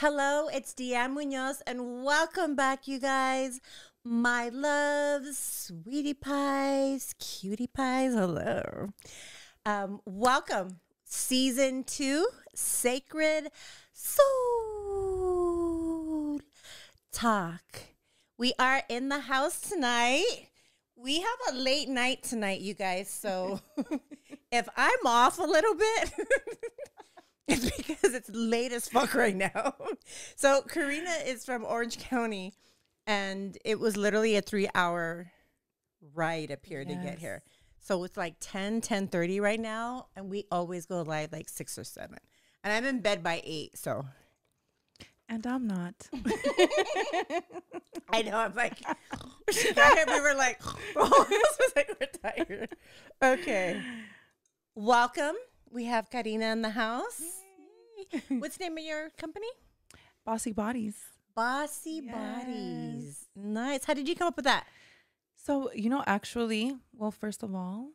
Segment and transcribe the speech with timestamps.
[0.00, 3.60] Hello, it's Deanne Munoz, and welcome back, you guys.
[4.04, 8.14] My loves, sweetie pies, cutie pies.
[8.14, 8.90] Hello.
[9.66, 10.78] Um, welcome.
[11.02, 13.50] Season two, Sacred
[13.92, 14.20] Soul
[17.10, 17.80] Talk.
[18.38, 20.46] We are in the house tonight.
[20.94, 23.10] We have a late night tonight, you guys.
[23.10, 23.58] So
[24.52, 26.12] if I'm off a little bit,
[27.50, 29.74] it's because it's late as fuck right now.
[30.36, 32.54] So Karina is from Orange County,
[33.06, 35.30] and it was literally a three hour
[36.14, 37.42] ride up here to get here.
[37.80, 39.08] So it's like 10, 10
[39.40, 42.18] right now, and we always go live like six or seven.
[42.62, 44.04] And I'm in bed by eight, so
[45.28, 45.94] And I'm not.
[48.12, 48.36] I know.
[48.36, 48.78] I'm like,
[49.50, 50.06] she got here.
[50.06, 50.60] We were like,
[50.96, 51.26] oh,
[51.76, 52.76] like we're tired.
[53.22, 53.82] Okay,
[54.74, 55.34] welcome.
[55.70, 57.22] We have Karina in the house.
[58.28, 59.48] What's the name of your company?
[60.24, 60.96] Bossy bodies.
[61.34, 62.14] Bossy Yes.
[62.14, 63.26] Bodies.
[63.36, 63.84] Nice.
[63.84, 64.66] How did you come up with that?
[65.36, 67.90] So, you know, actually, well, first of all,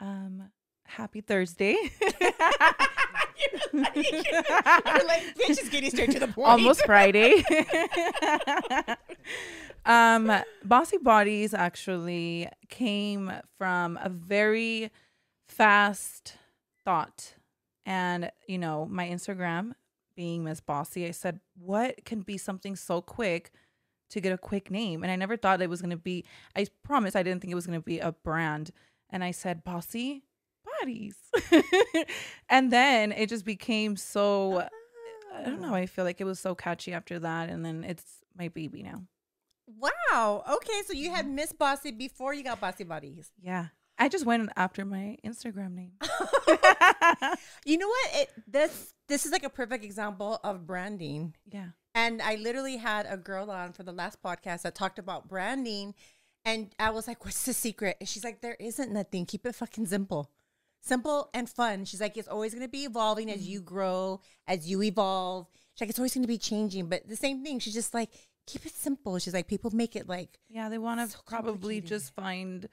[0.00, 0.50] um,
[0.84, 1.76] happy Thursday.
[2.00, 2.30] You're
[3.82, 6.48] like, you're like, bitch is getting straight to the point.
[6.48, 7.42] Almost Friday.
[9.86, 10.32] um,
[10.64, 14.90] Bossy Bodies actually came from a very
[15.46, 16.34] fast
[16.84, 17.34] thought.
[17.88, 19.72] And, you know, my Instagram
[20.14, 23.50] being Miss Bossy, I said, what can be something so quick
[24.10, 25.02] to get a quick name?
[25.02, 27.54] And I never thought it was going to be, I promise I didn't think it
[27.54, 28.72] was going to be a brand.
[29.08, 30.22] And I said, Bossy
[30.82, 31.16] Bodies.
[32.50, 34.68] and then it just became so
[35.34, 35.72] I don't know.
[35.72, 35.76] Ah.
[35.76, 38.04] I feel like it was so catchy after that, and then it's
[38.36, 39.04] my baby now.
[39.66, 40.44] Wow.
[40.50, 43.30] Okay, so you had Miss Bossy before you got Bossy Bodies.
[43.40, 43.66] Yeah,
[43.98, 45.92] I just went after my Instagram name.
[47.64, 48.10] You know what?
[48.14, 51.34] It this this is like a perfect example of branding.
[51.50, 55.28] yeah, And I literally had a girl on for the last podcast that talked about
[55.28, 55.94] branding.
[56.44, 57.96] And I was like, what's the secret?
[58.00, 59.26] And she's like, there isn't nothing.
[59.26, 60.30] Keep it fucking simple.
[60.80, 61.84] Simple and fun.
[61.84, 63.74] She's like, it's always going to be evolving as you mm-hmm.
[63.74, 65.48] grow, as you evolve.
[65.74, 66.88] She's like, it's always going to be changing.
[66.88, 68.10] But the same thing, she's just like,
[68.46, 69.18] keep it simple.
[69.18, 70.68] She's like, people make it like, yeah.
[70.68, 72.68] They want to So probably just find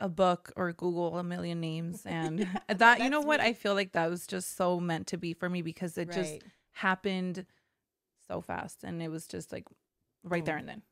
[0.00, 3.40] a book or Google a million names, and that you know what?
[3.40, 3.46] me.
[3.46, 6.42] I feel like that was just so meant to be for me because it just
[6.72, 7.46] happened
[8.28, 9.66] so fast, and it was just like
[10.22, 10.58] right there Oh.
[10.58, 10.82] and then.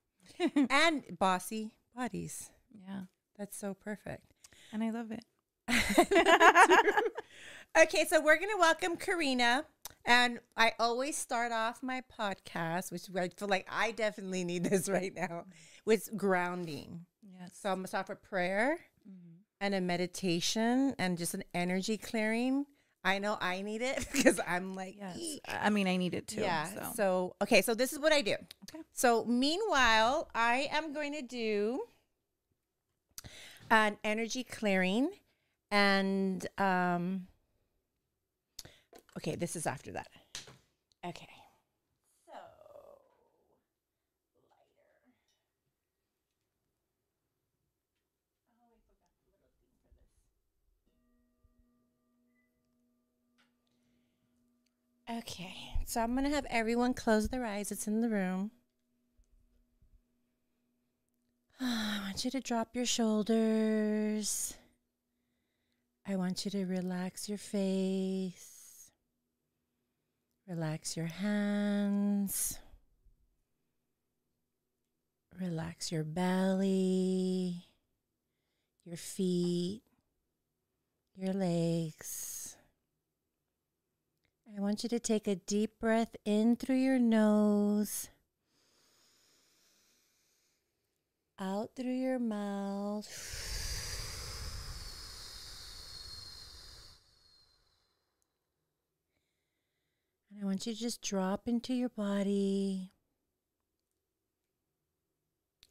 [0.71, 2.51] and bossy bodies.
[2.87, 3.03] yeah,
[3.39, 4.35] That's so perfect.
[4.73, 5.25] and I love it.
[7.79, 9.65] okay, so we're gonna welcome Karina,
[10.05, 14.89] and I always start off my podcast, which I feel like I definitely need this
[14.89, 15.45] right now,
[15.85, 17.07] with grounding.
[17.41, 17.59] Yes.
[17.61, 19.39] So I'm gonna start with prayer Mhm.
[19.61, 22.67] and a meditation and just an energy clearing.
[23.05, 25.41] I know I need it because I'm like, Yes.
[25.49, 26.41] I I mean, I need it too.
[26.43, 26.67] yeah.
[26.67, 26.93] So.
[26.95, 28.35] So okay, so this is what I do.
[28.35, 28.83] Okay.
[28.93, 31.83] So meanwhile, I am going to do
[33.71, 35.11] an energy clearing,
[35.71, 37.27] and um.
[39.19, 40.09] Okay, this is after that.
[41.05, 41.29] Okay.
[55.19, 57.71] Okay, so I'm gonna have everyone close their eyes.
[57.71, 58.51] It's in the room.
[61.61, 64.55] I want you to drop your shoulders.
[66.09, 68.91] I want you to relax your face.
[70.49, 72.59] Relax your hands.
[75.39, 77.65] Relax your belly,
[78.85, 79.83] your feet,
[81.17, 82.42] your legs.
[84.55, 88.11] I want you to take a deep breath in through your nose,
[91.39, 93.09] out through your mouth.
[100.31, 102.93] And I want you to just drop into your body.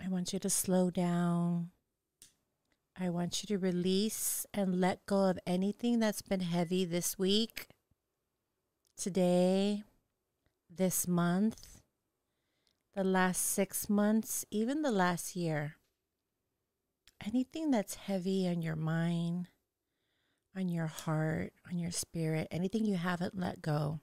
[0.04, 1.70] I want you to slow down.
[3.00, 7.68] I want you to release and let go of anything that's been heavy this week
[9.02, 9.82] today,
[10.70, 11.82] this month,
[12.94, 15.78] the last six months, even the last year.
[17.26, 19.48] Anything that's heavy on your mind,
[20.56, 24.02] on your heart, on your spirit, anything you haven't let go,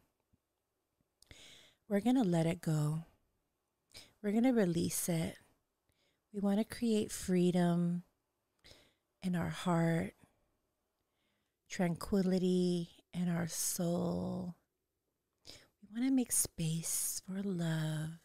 [1.89, 3.05] we're going to let it go.
[4.21, 5.37] We're going to release it.
[6.35, 8.03] We want to create freedom
[9.23, 10.15] in our heart,
[11.71, 14.57] tranquility in our soul.
[15.91, 18.21] Want to make space for love.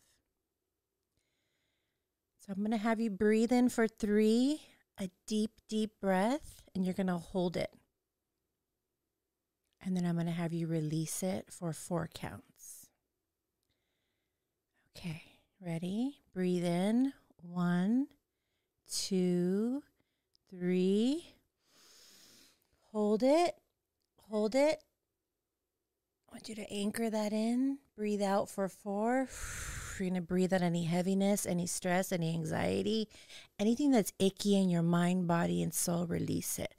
[2.39, 4.61] So I'm going to have you breathe in for three,
[4.99, 7.71] a deep, deep breath, and you're going to hold it.
[9.81, 12.87] And then I'm going to have you release it for four counts.
[14.95, 15.23] Okay,
[15.61, 16.17] ready?
[16.33, 17.13] Breathe in.
[17.41, 18.07] One,
[18.91, 19.83] two,
[20.49, 21.33] three.
[22.91, 23.55] Hold it.
[24.29, 24.83] Hold it.
[26.33, 27.77] I want you to anchor that in.
[27.95, 29.29] Breathe out for four.
[29.99, 33.07] You're going to breathe out any heaviness, any stress, any anxiety,
[33.59, 36.07] anything that's icky in your mind, body, and soul.
[36.07, 36.73] Release it.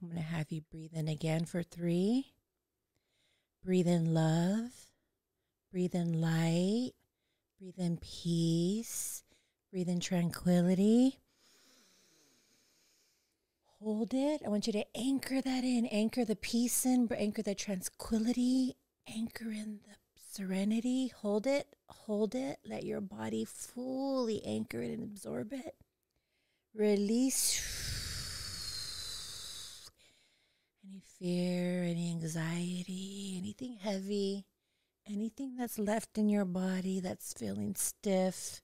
[0.00, 2.26] I'm going to have you breathe in again for three.
[3.64, 4.70] Breathe in love.
[5.72, 6.92] Breathe in light.
[7.58, 9.24] Breathe in peace.
[9.72, 11.18] Breathe in tranquility.
[13.82, 14.42] Hold it.
[14.46, 15.86] I want you to anchor that in.
[15.86, 17.08] Anchor the peace in.
[17.12, 18.76] Anchor the tranquility.
[19.12, 19.96] Anchor in the
[20.30, 21.08] serenity.
[21.08, 21.66] Hold it.
[21.88, 22.58] Hold it.
[22.64, 25.74] Let your body fully anchor it and absorb it.
[26.72, 27.60] Release
[30.86, 34.46] any fear, any anxiety, anything heavy,
[35.10, 38.62] anything that's left in your body that's feeling stiff.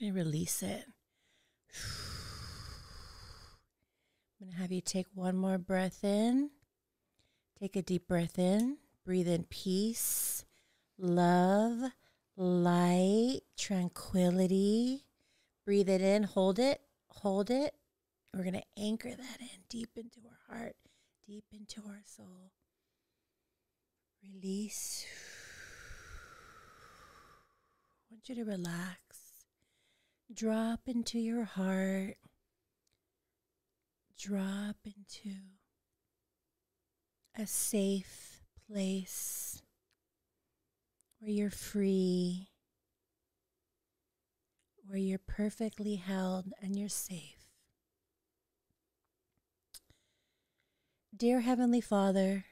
[0.00, 0.84] Release it.
[4.40, 6.48] I'm going to have you take one more breath in.
[7.58, 8.78] Take a deep breath in.
[9.04, 10.46] Breathe in peace,
[10.96, 11.90] love,
[12.38, 15.04] light, tranquility.
[15.66, 17.74] Breathe it in, hold it, hold it.
[18.32, 20.76] We're going to anchor that in deep into our heart,
[21.26, 22.52] deep into our soul.
[24.22, 25.04] Release.
[28.10, 29.44] I want you to relax.
[30.32, 32.16] Drop into your heart.
[34.20, 35.34] Drop into
[37.38, 39.62] a safe place
[41.18, 42.50] where you're free,
[44.86, 47.46] where you're perfectly held and you're safe.
[51.16, 52.44] Dear Heavenly Father,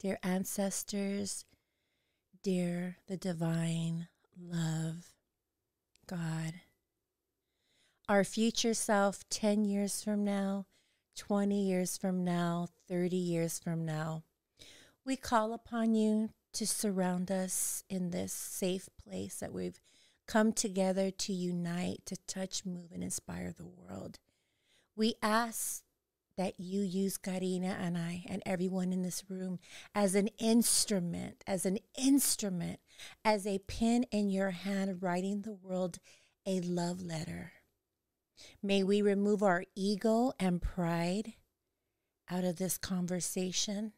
[0.00, 1.44] dear ancestors,
[2.42, 5.12] dear the divine love,
[6.08, 6.54] God,
[8.08, 10.66] our future self 10 years from now,
[11.16, 14.22] 20 years from now, 30 years from now,
[15.04, 19.80] we call upon you to surround us in this safe place that we've
[20.26, 24.18] come together to unite, to touch, move, and inspire the world.
[24.94, 25.82] We ask
[26.36, 29.58] that you use Karina and I and everyone in this room
[29.94, 32.80] as an instrument, as an instrument,
[33.24, 35.98] as a pen in your hand, writing the world
[36.46, 37.52] a love letter.
[38.62, 41.34] May we remove our ego and pride
[42.30, 43.92] out of this conversation.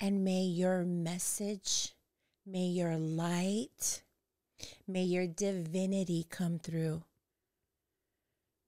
[0.00, 1.94] And may your message,
[2.44, 4.02] may your light,
[4.86, 7.04] may your divinity come through.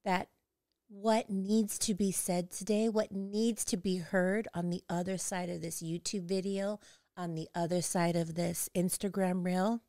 [0.05, 0.29] That
[0.87, 5.49] what needs to be said today, what needs to be heard on the other side
[5.49, 6.79] of this YouTube video,
[7.15, 9.81] on the other side of this Instagram reel,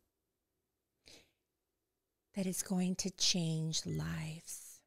[2.35, 4.79] that is going to change lives.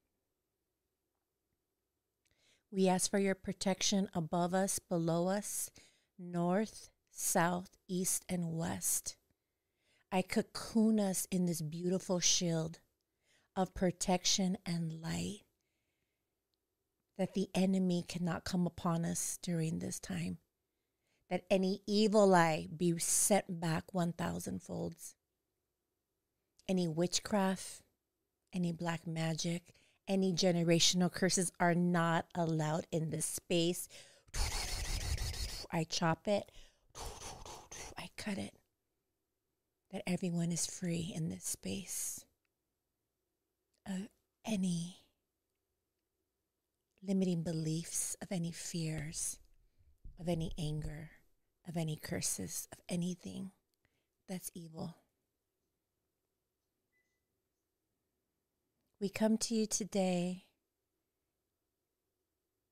[2.71, 5.71] We ask for your protection above us, below us,
[6.19, 9.17] north, south, east, and west.
[10.11, 12.81] I cocoon us in this beautiful shield
[13.57, 15.41] of protection and light
[17.17, 20.39] that the enemy cannot come upon us during this time,
[21.31, 25.14] that any evil eye be sent back 1,000 folds.
[26.69, 27.83] Any witchcraft,
[28.53, 29.75] any black magic,
[30.09, 33.89] any generational curses are not allowed in this space.
[35.71, 36.51] I chop it,
[37.99, 38.55] I cut it,
[39.91, 42.25] that everyone is free in this space
[43.87, 44.09] of
[44.47, 44.99] any
[47.07, 49.39] limiting beliefs, of any fears,
[50.19, 51.11] of any anger,
[51.69, 53.51] of any curses, of anything
[54.29, 54.97] that's evil.
[59.01, 60.45] We come to you today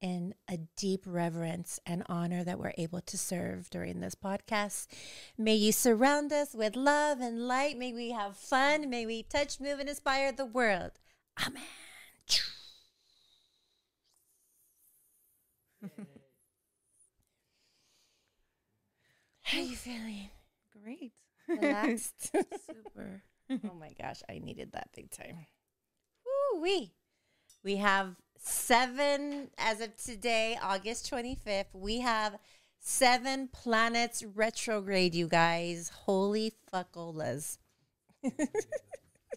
[0.01, 4.87] in a deep reverence and honor that we're able to serve during this podcast.
[5.39, 7.79] May you surround us with love and light.
[7.79, 8.91] May we have fun.
[8.91, 10.93] May we touch, move, and inspire the world.
[11.47, 11.63] Amen.
[19.43, 20.31] How are you feeling?
[20.83, 21.13] Great.
[21.49, 22.33] Relaxed?
[22.67, 23.23] Super.
[23.51, 25.47] Oh my gosh, I needed that big time.
[26.61, 26.93] Wee.
[27.65, 32.39] We have seven, as of today, August 25th, we have
[32.81, 35.91] seven planets retrograde, you guys.
[35.91, 37.59] Holy fuckolas.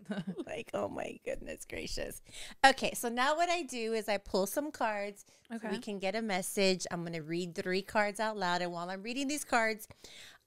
[0.45, 2.21] like, oh my goodness gracious.
[2.65, 5.69] Okay, so now what I do is I pull some cards so Okay.
[5.69, 6.85] we can get a message.
[6.91, 8.61] I'm going to read three cards out loud.
[8.61, 9.87] And while I'm reading these cards,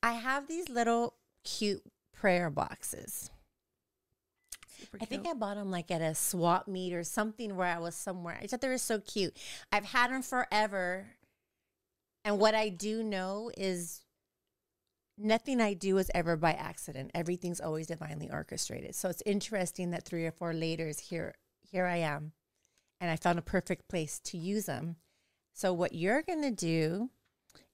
[0.03, 1.83] I have these little cute
[2.13, 3.31] prayer boxes.
[4.78, 5.26] Super I think.
[5.26, 8.38] I bought them like at a swap meet or something where I was somewhere.
[8.40, 9.37] I thought they were so cute.
[9.73, 11.06] I've had them forever.
[12.25, 14.02] And what I do know is
[15.16, 17.11] nothing I do is ever by accident.
[17.14, 18.94] Everything's always divinely orchestrated.
[18.94, 22.32] So it's interesting that three or four later is here here I am.
[23.00, 24.97] And I found a perfect place to use them.
[25.54, 27.11] So what you're going to do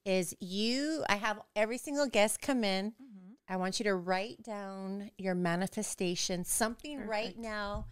[0.04, 3.23] is you I have every single guest come in Mhm.
[3.48, 7.86] I want you to write down your manifestation, something right now.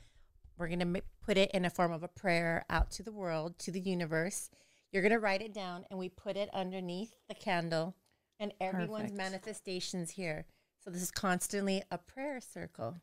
[0.59, 3.59] We're going to put it in a form of a prayer out to the world,
[3.61, 4.51] to the universe.
[4.91, 7.97] You're going to write it down and we put it underneath the candle
[8.39, 9.17] and everyone's Perfect.
[9.17, 10.47] manifestations here.
[10.85, 12.97] So this is constantly a prayer circle.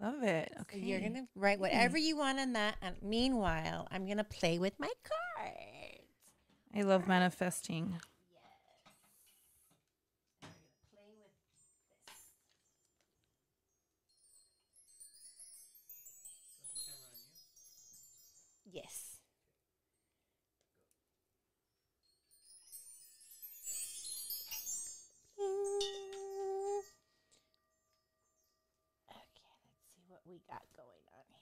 [0.00, 0.52] Love it.
[0.54, 0.78] So Okay.
[0.80, 1.62] you're going to write hmm.
[1.62, 2.76] whatever you want on that.
[2.82, 4.90] And meanwhile, I'm going to play with my
[5.36, 6.02] cards.
[6.74, 7.96] I love manifesting.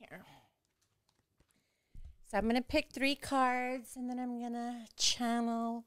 [0.08, 0.24] Here.
[2.30, 5.84] So I'm going to pick three cards and then I'm going to channel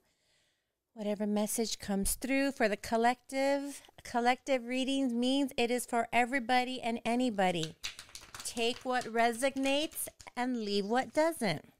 [0.93, 3.81] whatever message comes through for the collective.
[4.03, 7.75] Collective readings means it is for everybody and anybody.
[8.45, 11.73] Take what resonates and leave what doesn't.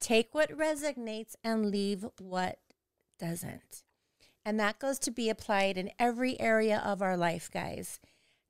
[0.00, 2.58] Take what resonates and leave what
[3.18, 3.82] doesn't.
[4.44, 8.00] And that goes to be applied in every area of our life, guys.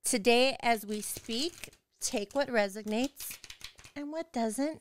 [0.04, 3.36] Today, as we speak, take what resonates
[3.94, 4.80] and what doesn't,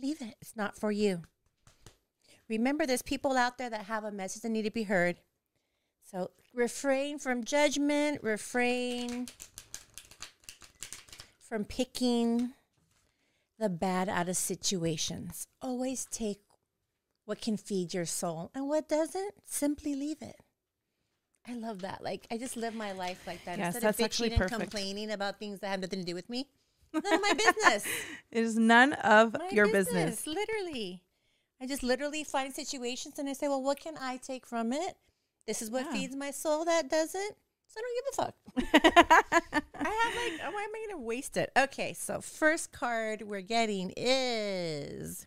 [0.00, 0.36] leave it.
[0.40, 1.22] It's not for you.
[2.48, 5.18] Remember, there's people out there that have a message that need to be heard.
[6.02, 9.28] So refrain from judgment, refrain
[11.40, 12.52] from picking
[13.58, 15.46] the bad out of situations.
[15.60, 16.40] Always take
[17.24, 20.36] what can feed your soul and what doesn't, simply leave it.
[21.48, 22.02] I love that.
[22.04, 23.58] Like I just live my life like that.
[23.58, 24.60] Yes, Instead that's of bitching actually and perfect.
[24.60, 26.46] complaining about things that have nothing to do with me.
[26.94, 27.86] None of my business.
[28.30, 30.26] It is none of my your business.
[30.26, 31.02] Literally.
[31.60, 34.96] I just literally find situations and I say, well, what can I take from it?
[35.46, 35.92] This is what Yeah.
[35.92, 36.64] feeds my soul.
[36.64, 37.36] That doesn't.
[37.68, 38.34] So I don't give a fuck.
[39.74, 41.50] I have like, oh, why am I going to waste it?
[41.56, 45.26] Okay, so first card we're getting is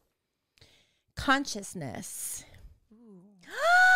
[1.16, 2.44] consciousness.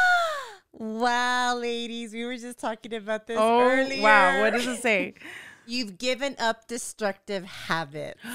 [0.72, 4.02] wow, ladies, we were just talking about this oh earlier.
[4.02, 4.42] wow!
[4.42, 5.14] What does it say?
[5.66, 8.20] You've given up destructive habits.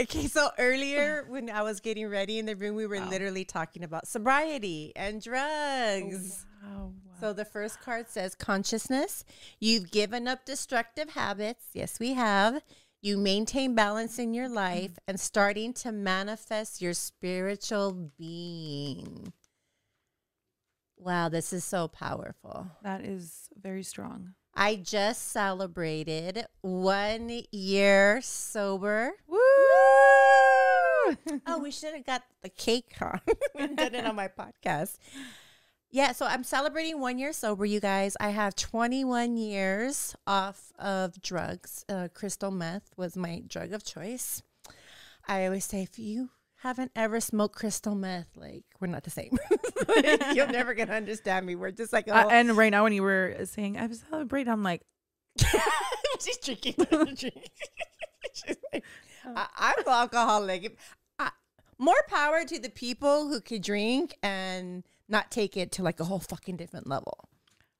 [0.00, 1.32] Okay, so earlier oh.
[1.32, 3.10] when I was getting ready in the room, we were Wow.
[3.10, 6.46] literally talking about sobriety and drugs.
[6.64, 9.24] Oh, wow, So the first card says consciousness.
[9.58, 11.64] You've given up destructive habits.
[11.74, 12.62] Yes, we have.
[13.00, 14.54] You maintain balance in your hmm.
[14.54, 19.32] life and starting to manifest your spiritual being.
[20.98, 22.66] Wow, this is so powerful.
[22.82, 24.34] that is very strong.
[24.54, 29.12] I just celebrated one year sober.
[29.28, 29.38] Woo!
[31.46, 33.20] Oh, we should have got the cake on
[33.58, 34.98] and done it on my podcast.
[35.90, 38.16] Yeah, so I'm celebrating one year sober, you guys.
[38.20, 41.84] I have 21 years off of drugs.
[41.88, 44.42] Uh, crystal meth was my drug of choice.
[45.26, 46.30] I always say, if you
[46.62, 49.36] haven't ever smoked crystal meth, like we're not the same.
[50.34, 51.54] You're never gonna understand me.
[51.56, 54.62] We're just like, Uh, and right now, when you were saying I was celebrating, I'm
[54.62, 54.82] like,
[56.20, 56.74] she's drinking.
[58.34, 58.84] She's like,
[59.24, 60.78] I, I'm an alcoholic.
[61.18, 61.30] I,
[61.78, 66.04] more power to the people who could drink and not take it to like a
[66.04, 67.28] whole fucking different level.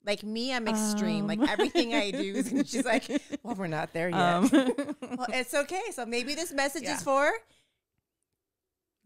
[0.07, 1.27] Like me, I'm extreme.
[1.27, 1.49] like Um.
[1.49, 3.09] everything I do is she's like,
[3.43, 4.19] well, we're not there yet.
[4.21, 5.83] um, well, it's okay.
[5.93, 6.97] So maybe this message Yeah.
[6.97, 7.31] is for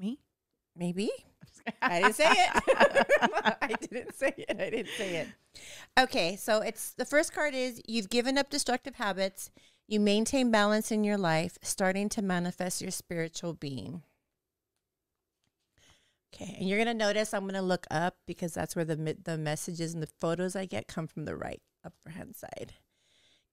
[0.03, 0.21] me.
[0.77, 1.11] maybe.
[1.81, 2.63] I didn't say it.
[3.63, 4.57] I didn't say it.
[4.59, 5.29] I didn't say it.
[5.99, 9.51] Okay, so it's the first card is you've given up destructive habits.
[9.87, 14.03] You maintain balance in your life, starting to manifest your spiritual being.
[16.35, 19.93] Okay, and you're gonna notice I'm gonna look up because that's where the the messages
[19.95, 22.75] and the photos I get come from the right upper hand side.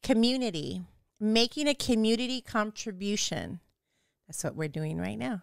[0.01, 0.81] Community,
[1.19, 3.59] making a community contribution.
[4.27, 5.41] That's what we're doing right now.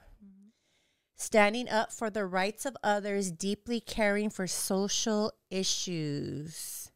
[1.17, 6.91] Standing up for the rights of others, deeply caring for social issues.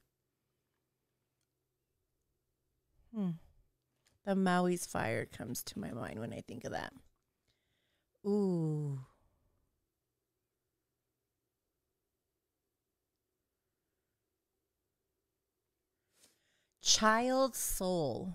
[3.14, 3.30] Hmm.
[4.26, 6.92] The Maui's fire comes to my mind when I think of that.
[8.26, 9.00] Ooh.
[16.82, 18.34] Child soul.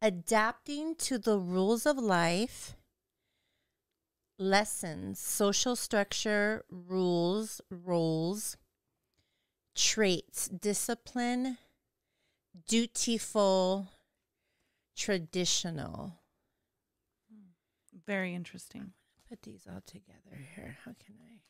[0.00, 2.76] Adapting to the rules of life,
[4.38, 8.56] lessons, social structure, rules, roles,
[9.74, 11.58] traits, discipline,
[12.66, 13.88] dutiful,
[14.96, 16.14] traditional.
[18.06, 18.92] Very interesting.
[19.28, 20.78] Put these all together here.
[20.84, 21.40] How can I?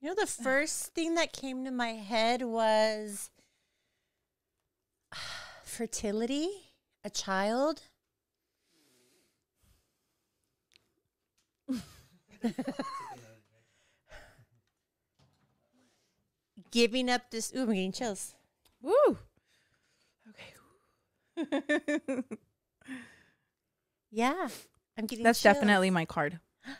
[0.00, 3.30] You know, the first thing that came to my head was
[5.64, 6.50] fertility,
[7.02, 7.82] a child.
[16.70, 17.52] Giving up this.
[17.54, 18.34] Ooh, I'm getting chills.
[18.82, 19.18] Woo.
[21.38, 22.22] Okay.
[24.16, 24.48] Yeah,
[24.96, 25.24] I'm getting.
[25.24, 25.56] That's chills.
[25.56, 26.40] definitely my card.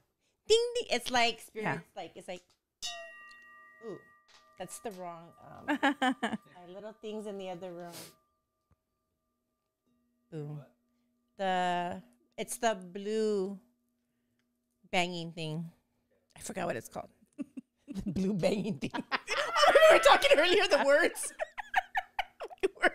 [0.46, 0.84] Ding ding.
[0.92, 1.64] It's like spirit.
[1.64, 1.78] Yeah.
[1.96, 2.42] Like it's like.
[3.84, 3.98] Ooh,
[4.56, 5.30] that's the wrong.
[5.68, 6.38] Um,
[6.72, 7.90] little things in the other room.
[10.30, 10.60] Boom.
[11.38, 12.02] The
[12.36, 13.58] it's the blue
[14.90, 15.70] banging thing.
[16.36, 17.10] I forgot what it's called.
[17.88, 18.90] the blue banging thing.
[18.94, 20.66] we were talking earlier.
[20.68, 21.32] The words.
[22.62, 22.94] The words.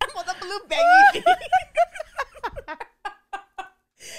[0.00, 1.34] I'm on the blue banging thing.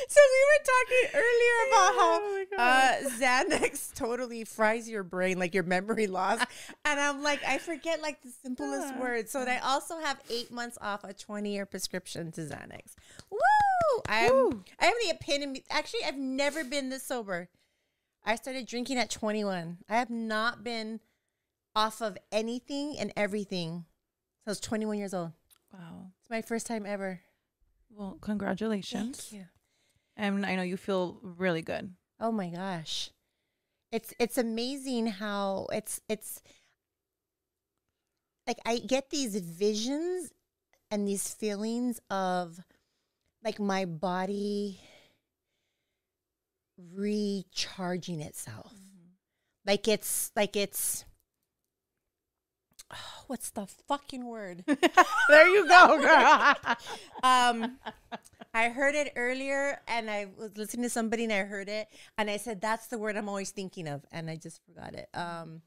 [0.07, 5.53] So we were talking earlier about how Oh uh, Xanax totally fries your brain, like
[5.53, 6.39] your memory loss.
[6.85, 8.99] and I'm like, I forget like the simplest Ah.
[9.01, 9.31] words.
[9.31, 12.95] So I also have eight months off a 20 year prescription to Xanax.
[13.31, 13.39] Woo!
[14.07, 14.63] I'm Woo.
[14.79, 15.63] I am the epitome.
[15.69, 17.49] Actually, I've never been this sober.
[18.23, 19.77] I started drinking at 21.
[19.89, 20.99] I have not been
[21.75, 23.85] off of anything and everything.
[24.43, 25.33] So I was 21 years old.
[25.73, 26.07] Wow.
[26.21, 27.21] It's my first time ever.
[27.91, 29.17] Well, congratulations.
[29.17, 29.45] Thank you.
[30.17, 31.93] And I know you feel really good.
[32.19, 33.11] Oh my gosh.
[33.91, 36.41] It's it's amazing how it's it's
[38.47, 40.31] like I get these visions
[40.91, 42.59] and these feelings of
[43.43, 44.79] like my body
[46.77, 48.73] recharging itself.
[49.65, 51.05] Like it's like it's
[53.27, 54.63] what's the fucking word?
[55.29, 56.55] there you go, girl.
[57.23, 57.77] um
[58.55, 61.87] I heard it earlier and I was listening to somebody and I heard it
[62.17, 65.09] and I said that's the word I'm always thinking of and I just forgot it.
[65.13, 65.61] Um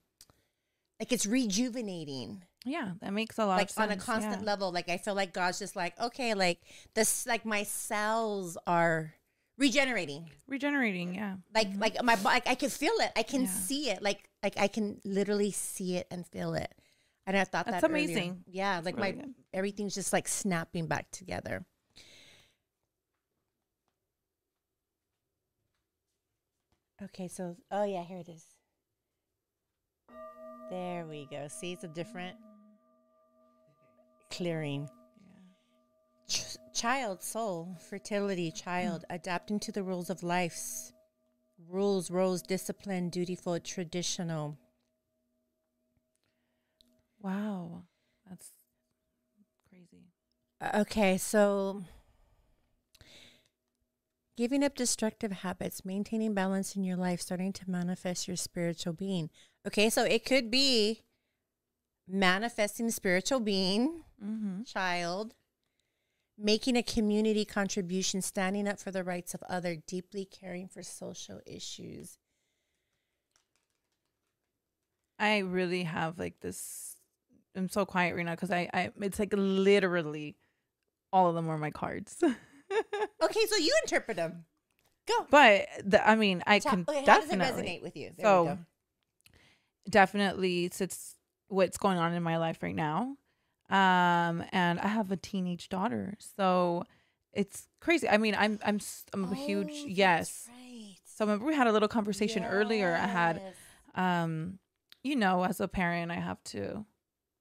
[0.98, 2.42] like it's rejuvenating.
[2.64, 4.46] yeah, that makes a lot Like on a constant yeah.
[4.46, 4.72] level.
[4.72, 6.60] Like I feel like God's just like, okay, like
[6.94, 9.14] this like my cells are
[9.58, 10.30] regenerating.
[10.48, 11.36] Regenerating, yeah.
[11.54, 13.12] Like like my like I can feel it.
[13.16, 13.48] I can Yeah.
[13.48, 14.02] see it.
[14.02, 16.72] Like like I can literally see it and feel it.
[17.26, 18.04] And I thought That's that earlier.
[18.06, 18.44] amazing.
[18.46, 19.34] Yeah, like really my good.
[19.52, 21.64] everything's just like snapping back together.
[27.02, 28.44] Okay, so oh yeah, here it is.
[30.70, 31.46] There we go.
[31.48, 32.36] See, it's a different
[34.30, 34.88] clearing.
[36.28, 40.92] Ch- child, soul, fertility, child, adapting to the rules of life's
[41.68, 44.58] rules, roles, discipline, dutiful, traditional.
[47.20, 47.84] Wow.
[48.28, 48.50] That's
[49.70, 50.04] crazy.
[50.60, 51.82] Uh, Okay, so
[54.38, 59.28] giving up destructive habits, maintaining balance in your life, starting to manifest your spiritual being.
[59.66, 61.02] Okay, so it could be
[62.06, 64.62] manifesting spiritual being, Mm-hmm.
[64.62, 65.34] child,
[66.38, 71.40] making a community contribution, standing up for the rights of other, deeply caring for social
[71.44, 72.16] issues.
[75.18, 76.94] I really have like this.
[77.56, 80.36] I'm so quiet right now because I, I, it's like literally
[81.12, 82.22] all of them are my cards.
[83.22, 84.44] Okay, so you interpret them.
[85.06, 85.26] Go.
[85.30, 88.10] but the, I mean, I can okay, how does it definitely, resonate with you?
[88.16, 88.58] There we So, go.
[89.88, 91.14] definitely, it's
[91.48, 93.16] what's going on in my life right now.
[93.70, 96.84] Um, and I have a teenage daughter, so
[97.32, 98.08] it's crazy.
[98.08, 98.80] I mean, I'm, I'm,
[99.12, 100.48] I'm a huge Oh, yes.
[100.48, 100.96] right.
[101.04, 102.94] So remember we had a little conversation earlier.
[102.94, 103.42] I had
[103.94, 104.58] um
[105.02, 106.84] you know as a parent i have to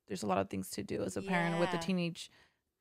[0.08, 2.32] there's a lot of things to do as a parent with a teenage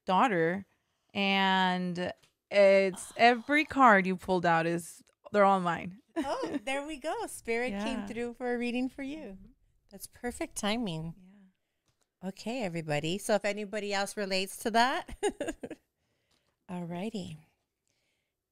[0.06, 0.64] daughter
[1.12, 2.12] and
[2.50, 7.14] it's every card you pulled out is they're all mine oh, there we go.
[7.26, 9.18] Spirit came through for a reading for you.
[9.18, 9.50] Mm-hmm.
[9.90, 11.14] That's perfect timing.
[12.22, 12.28] Yeah.
[12.28, 13.18] Okay, everybody.
[13.18, 15.08] So if anybody else relates to that,
[16.70, 17.38] alrighty.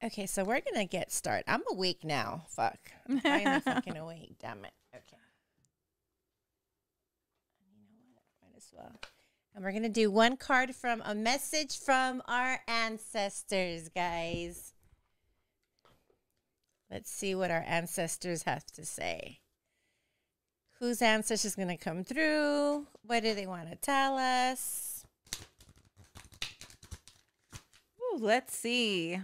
[0.03, 1.45] Okay, so we're gonna get started.
[1.49, 2.45] I'm awake now.
[2.49, 2.79] Fuck.
[3.09, 4.37] I'm finally fucking awake.
[4.41, 4.73] Damn it.
[4.95, 5.17] Okay.
[7.59, 8.23] You know what?
[8.43, 9.01] Might as well.
[9.55, 14.75] And we're gonna do one card from a message from our ancestors, guys.
[16.91, 19.41] Let's see what our ancestors have to say.
[20.79, 22.87] Whose ancestors is going to come through?
[23.03, 25.05] What do they want to tell us?
[27.99, 29.19] Ooh, let's see.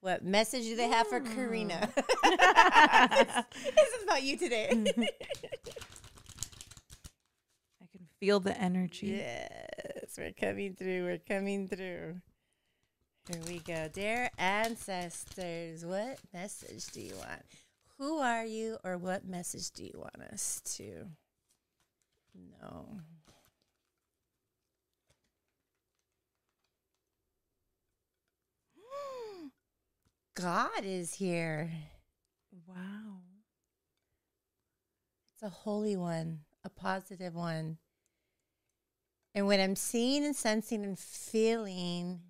[0.00, 1.88] What message do they have for Karina?
[1.96, 3.42] Hmm.
[3.54, 4.84] this is about you today.
[8.20, 9.06] Feel the energy.
[9.06, 11.04] yes, we're coming through.
[11.04, 12.20] We're coming through.
[13.26, 13.88] Here we go.
[13.90, 17.40] Dear ancestors, what message do you want?
[17.98, 21.06] Who are you, or what message do you want us to
[22.60, 22.98] know?
[30.34, 31.72] God is here.
[32.68, 33.22] Wow.
[35.32, 37.78] It's a holy one, a positive one.
[39.34, 42.20] And what I'm seeing and sensing and feeling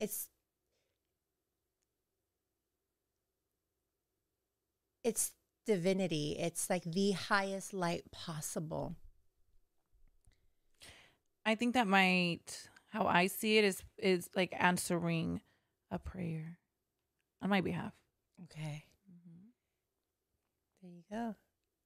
[0.00, 0.28] it's
[5.02, 5.32] it's
[5.66, 6.36] divinity.
[6.38, 8.96] It's like the highest light possible.
[11.46, 15.42] I think that might how I see it is is like answering
[15.90, 16.58] a prayer
[17.42, 17.92] on my behalf.
[18.44, 18.84] Okay.
[20.84, 21.34] There you go.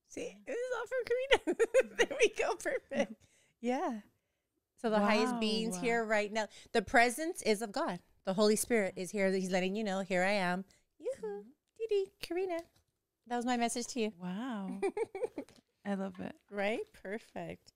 [0.08, 1.96] See, this is all from Karina.
[1.98, 2.54] there we go.
[2.56, 3.14] Perfect.
[3.60, 4.00] Yeah.
[4.82, 5.82] So the highest beings Wow.
[5.82, 6.46] here right now.
[6.72, 8.00] The presence is of God.
[8.24, 9.30] The Holy Spirit is here.
[9.30, 10.64] He's letting you know, here I am.
[10.98, 11.26] Yoo-hoo.
[11.28, 11.48] Mm-hmm.
[11.88, 12.58] Dee Karina.
[13.28, 14.12] That was my message to you.
[14.20, 14.80] Wow.
[15.86, 16.34] I love it.
[16.50, 16.80] Right?
[17.02, 17.72] Perfect.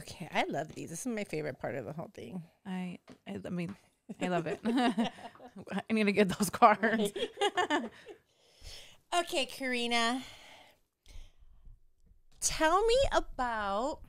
[0.00, 0.28] Okay.
[0.32, 0.90] I love these.
[0.90, 2.42] This is my favorite part of the whole thing.
[2.66, 3.76] I I, I mean
[4.20, 4.58] I love it.
[4.64, 7.12] I need to get those cards.
[9.14, 10.22] Okay, Karina.
[12.40, 14.00] Tell me about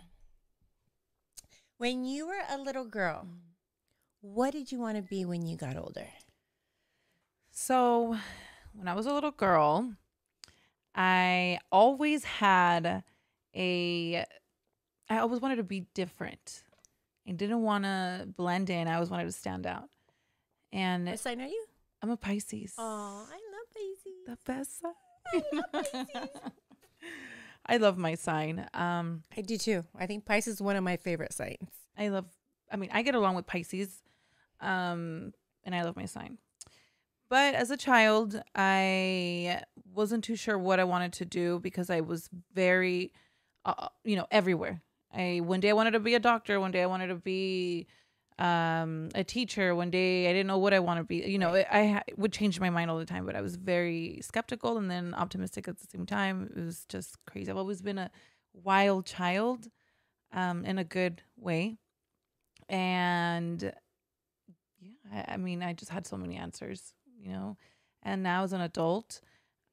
[1.77, 3.27] when you were a little girl.
[4.21, 6.07] What did you want to be when you got older?
[7.51, 8.17] So,
[8.73, 9.93] when I was a little girl,
[10.93, 13.03] I always had
[13.55, 14.25] a
[15.09, 16.63] I always wanted to be different.
[17.27, 18.87] I didn't want to blend in.
[18.87, 19.89] I always wanted to stand out.
[20.71, 21.65] And What sign are you?
[22.01, 22.73] I'm a Pisces.
[22.77, 23.48] Oh, I.
[24.29, 25.63] the best sign.
[27.65, 28.67] I love my sign.
[28.73, 29.85] Um, I do too.
[29.97, 31.69] I think Pisces is one of my favorite signs.
[31.97, 32.25] I love.
[32.71, 34.03] I mean, I get along with Pisces,
[34.61, 36.37] um, and I love my sign.
[37.29, 39.63] But as a child, I
[39.93, 43.11] wasn't too sure what I wanted to do because I was very,
[43.65, 44.81] uh, you know, everywhere.
[45.13, 46.59] I one day I wanted to be a doctor.
[46.59, 47.87] One day I wanted to be
[48.39, 49.75] um, a teacher.
[49.75, 51.17] One day I didn't know what I want to be.
[51.29, 53.25] You know, I, ha- would change my mind all the time.
[53.25, 56.49] But I was very skeptical and then optimistic at the same time.
[56.55, 57.51] It was just crazy.
[57.51, 58.09] I've always been a
[58.53, 59.67] wild child,
[60.31, 61.77] um, in a good way,
[62.67, 63.73] and
[64.79, 67.57] yeah, I, I mean, I just had so many answers, you know.
[68.03, 69.21] And now as an adult,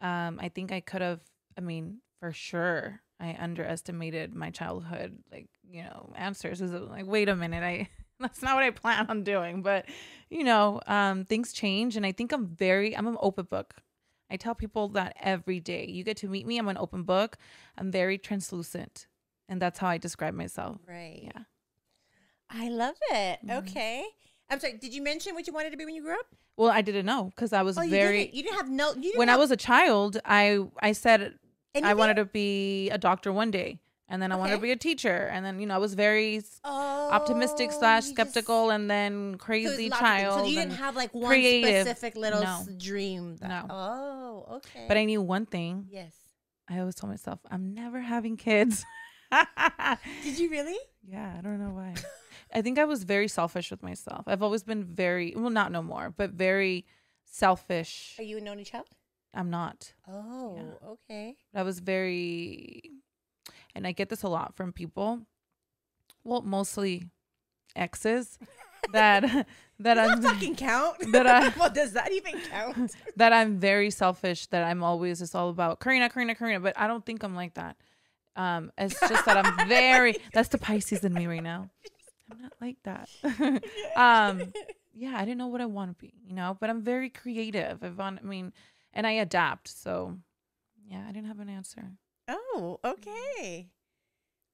[0.00, 1.20] um, I think I could have.
[1.57, 6.61] I mean, for sure, I underestimated my childhood, like you know, answers.
[6.61, 7.88] Is like, wait a minute, I
[8.20, 9.62] that's not what I plan on doing.
[9.62, 9.87] But
[10.31, 12.96] you know, um, things change, and I think I'm very.
[12.96, 13.74] I'm an open book.
[14.31, 15.87] I tell people that every day.
[15.87, 16.59] You get to meet me.
[16.59, 17.37] I'm an open book.
[17.79, 19.07] I'm very translucent,
[19.48, 20.79] and that's how I describe myself.
[20.87, 21.20] Right.
[21.24, 21.42] Yeah.
[22.50, 23.40] I love it.
[23.46, 23.59] Mhm.
[23.59, 24.05] Okay.
[24.48, 24.74] I'm sorry.
[24.79, 26.26] Did you mention what you wanted to be when you grew up?
[26.57, 28.18] Well, I didn't know because I was Oh, you very.
[28.24, 28.35] didn't.
[28.35, 28.94] You didn't have no.
[28.94, 31.35] You didn't when I was a child, I I said
[31.74, 34.77] I wanted to be a doctor one day, and then I wanted to be a
[34.77, 38.90] teacher, and then you know I was very oh, optimistic slash you just- skeptical, and
[38.90, 39.99] then crazy things.
[39.99, 40.40] child.
[40.40, 41.87] So you didn't have like one creative.
[41.87, 42.64] specific little No.
[42.79, 43.37] dream.
[43.37, 43.66] That, No.
[43.71, 44.85] Oh, okay.
[44.88, 45.87] but I knew one thing.
[45.90, 46.14] yes.
[46.69, 48.85] I always told myself I'm never having kids.
[50.25, 50.77] Did you really?
[51.07, 51.95] yeah, I don't know why.
[52.55, 54.25] I think I was very selfish with myself.
[54.27, 56.87] I've always been very well, not no more, but very
[57.25, 58.16] selfish.
[58.19, 58.87] Are you an only child?
[59.35, 59.92] I'm not.
[60.09, 60.59] Oh,
[61.11, 61.37] okay.
[61.55, 62.90] I was very,
[63.77, 65.21] and I get this a lot from people.
[66.25, 67.05] Well, mostly
[67.77, 68.39] exes
[68.93, 69.23] that
[69.79, 71.12] that Does I'm that fucking count?
[71.12, 72.93] that I- well, does that even count?
[73.17, 74.47] that I'm very selfish.
[74.49, 76.61] That I'm always it's all about Karina, Karina, Karina.
[76.61, 77.77] But I don't think I'm like that.
[78.35, 80.17] Um, it's just that I'm very.
[80.35, 81.71] That's the Pisces in me right now.
[82.31, 83.09] I'm not like that.
[83.97, 84.53] um,
[84.93, 87.83] yeah, I didn't know what I want to be, you know, but I'm very creative.
[87.85, 88.53] I've on, I mean,
[88.93, 89.69] and I adapt.
[89.69, 90.17] So,
[90.91, 91.93] yeah, I didn't have an answer.
[92.29, 92.93] Oh, mm-hmm.
[92.93, 93.71] okay.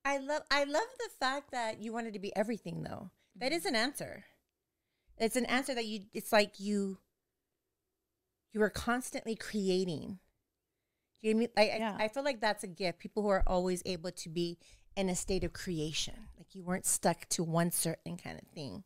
[0.04, 3.10] I love I love the fact that you wanted to be everything though.
[3.36, 3.74] That is mm-hmm.
[3.74, 4.24] an answer.
[5.18, 6.98] It's an answer that you it's like you
[8.52, 10.18] you were constantly creating.
[11.22, 11.80] Do you know I mean?
[11.80, 11.96] Yeah.
[11.98, 12.98] I, I feel like that's a gift.
[12.98, 14.58] People who are always able to be
[14.96, 16.14] in a state of creation.
[16.36, 18.84] Like you weren't stuck to one certain kind of thing.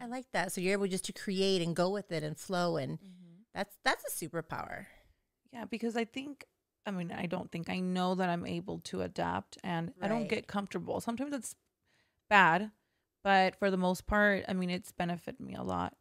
[0.00, 0.52] I like that.
[0.52, 3.42] So you're able just to create and go with it and flow and mm-hmm.
[3.54, 4.86] that's that's a superpower.
[5.52, 6.44] Yeah, because I think,
[6.86, 10.28] I mean, I don't think I know that I'm able to adapt and I don't
[10.28, 11.00] get comfortable.
[11.00, 11.54] Sometimes it's
[12.28, 12.70] bad,
[13.22, 15.94] but for the most part, I mean, it's benefited me a lot.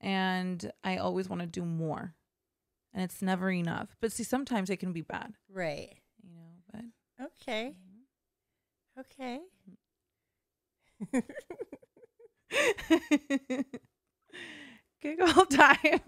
[0.00, 2.14] And I always want to do more.
[2.94, 3.94] And it's never enough.
[4.00, 5.96] But see, sometimes it can be bad, Right.
[6.22, 6.84] you know, but
[7.26, 7.76] Okay.
[8.96, 9.00] Mm-hmm.
[9.00, 9.40] Okay.
[11.12, 11.20] Mm-hmm.
[15.00, 16.00] giggle time.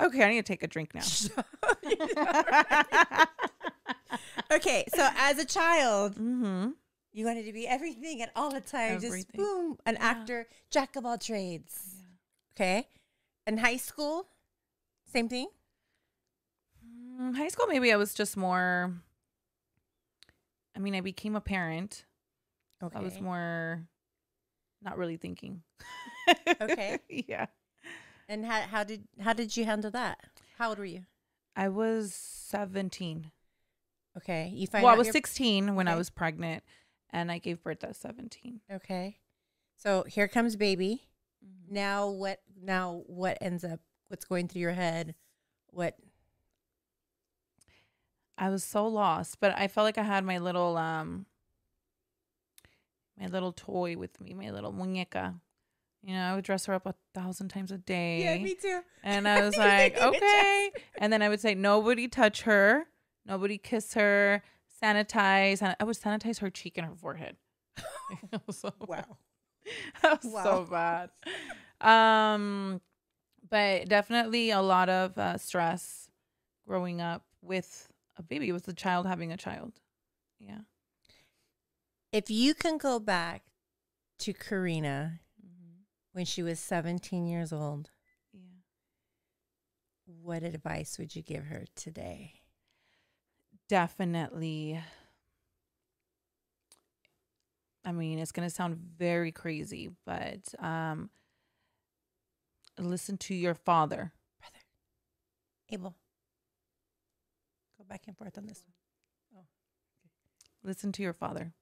[0.00, 1.02] okay, I need to take a drink now.
[4.52, 6.70] okay, so as a child, mm-hmm.
[7.12, 10.04] you wanted to be everything and all the time, just boom, an Yeah.
[10.06, 11.94] actor, jack of all trades.
[12.54, 12.88] Okay.
[13.46, 14.28] In high school,
[15.12, 15.48] same thing.
[17.20, 18.94] Mm, high school, maybe I was just more.
[20.74, 22.04] I mean, I became a parent.
[22.82, 22.98] Okay.
[22.98, 23.86] I was more
[24.82, 25.62] not really thinking.
[26.60, 26.98] Okay.
[27.08, 27.46] yeah.
[28.28, 30.18] And how how did how did you handle that?
[30.58, 31.04] How old were you?
[31.54, 33.30] I was 17.
[34.16, 36.62] Okay, you find well, I was 16 when I was pregnant
[37.10, 38.60] and I gave birth at 17.
[38.72, 39.18] Okay,
[39.76, 41.08] so here comes baby.
[41.44, 41.74] Mm-hmm.
[41.74, 42.40] Now what?
[42.60, 43.80] Now what ends up?
[44.08, 45.14] What's going through your head?
[45.70, 45.96] What?
[48.38, 51.26] I was so lost, but I felt like I had my little um
[53.18, 55.40] my little toy with me, my little muñeca.
[56.06, 58.20] You know, I would dress her up a thousand times a day.
[58.22, 58.80] Yeah, me too.
[59.02, 60.70] And I was like, okay.
[60.98, 62.86] And then I would say, nobody touch her,
[63.26, 64.40] nobody kiss her,
[64.80, 65.62] sanitize.
[65.62, 67.36] And I would sanitize her cheek and her forehead.
[68.50, 69.16] So Wow.
[70.02, 70.44] that was Wow.
[70.44, 71.10] so bad.
[71.80, 72.80] Um,
[73.50, 76.08] but definitely a lot of uh, stress
[76.68, 78.48] growing up with a baby.
[78.48, 79.72] It was a child having a child.
[80.38, 80.60] Yeah.
[82.12, 83.42] If you can go back
[84.20, 85.18] to Karina
[86.16, 87.90] when she was 17 years old,
[88.32, 88.40] Yeah.
[90.06, 92.40] what advice would you give her today?
[93.68, 94.80] Definitely.
[97.84, 101.10] I mean, it's going to sound very crazy, but um
[102.78, 104.14] listen to your father.
[104.40, 104.64] Brother.
[105.70, 105.96] Abel,
[107.76, 108.74] go back and forth on this one.
[109.34, 109.46] Oh.
[110.06, 110.68] Okay.
[110.68, 111.52] Listen to your father.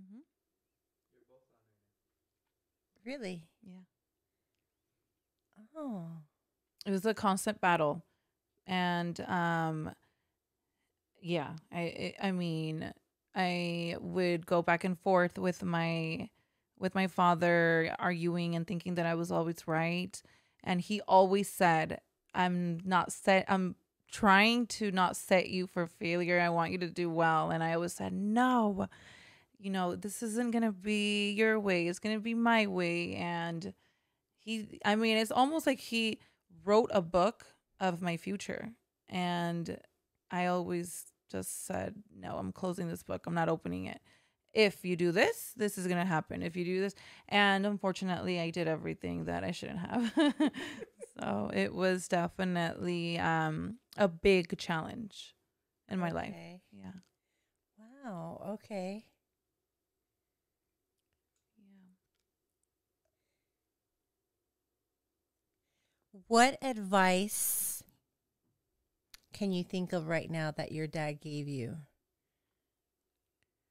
[0.00, 0.18] Mm-hmm.
[3.04, 3.42] Really?
[3.62, 3.80] Yeah.
[5.76, 6.06] Oh.
[6.86, 8.02] it was a constant battle
[8.66, 9.92] and um
[11.20, 12.92] yeah i i I mean
[13.34, 16.28] i would go back and forth with my
[16.78, 20.20] with my father arguing and thinking that i was always right
[20.64, 22.00] and he always said
[22.34, 23.76] i'm not set i'm
[24.10, 27.72] trying to not set you for failure i want you to do well and i
[27.74, 28.88] always said no
[29.62, 33.72] you know this isn't gonna be your way it's gonna be my way and
[34.38, 36.18] he i mean it's almost like he
[36.64, 37.46] wrote a book
[37.80, 38.70] of my future
[39.08, 39.78] and
[40.30, 44.00] i always just said no i'm closing this book i'm not opening it.
[44.52, 46.42] If you do this this is going to happen.
[46.42, 46.94] If you do this
[47.28, 50.12] and unfortunately i did everything that i shouldn't have.
[51.20, 55.34] So it was definitely um a big challenge
[55.88, 56.34] in my life.
[56.72, 56.92] Yeah.
[57.78, 58.42] Wow.
[58.54, 59.04] Okay.
[66.28, 67.82] What advice
[69.32, 71.78] can you think of right now that your dad gave you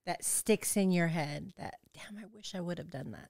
[0.06, 3.30] that sticks in your head that, damn, I wish I would have done that?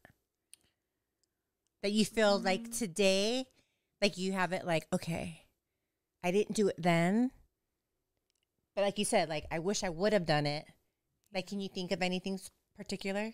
[1.83, 2.77] That you feel like Mm.
[2.77, 3.45] today,
[4.01, 5.47] like you have it like, okay,
[6.23, 7.31] I didn't do it then.
[8.75, 10.65] But like you said, like, I wish I would have done it.
[11.33, 12.39] Like, can you think of anything
[12.77, 13.33] particular?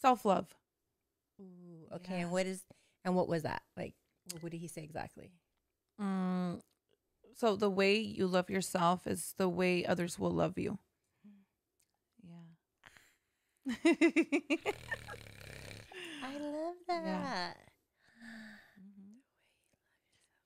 [0.00, 0.54] self-love
[1.40, 2.18] Ooh, okay.
[2.18, 2.20] Yeah.
[2.20, 2.62] And what is,
[3.04, 3.62] and what was that?
[3.76, 3.94] Like,
[4.40, 5.30] what did he say exactly?
[6.00, 6.60] Mm,
[7.34, 10.78] so the way you love yourself is the way others will love you.
[12.22, 12.44] Yeah.
[16.22, 17.26] I love Yeah.
[17.26, 17.56] that.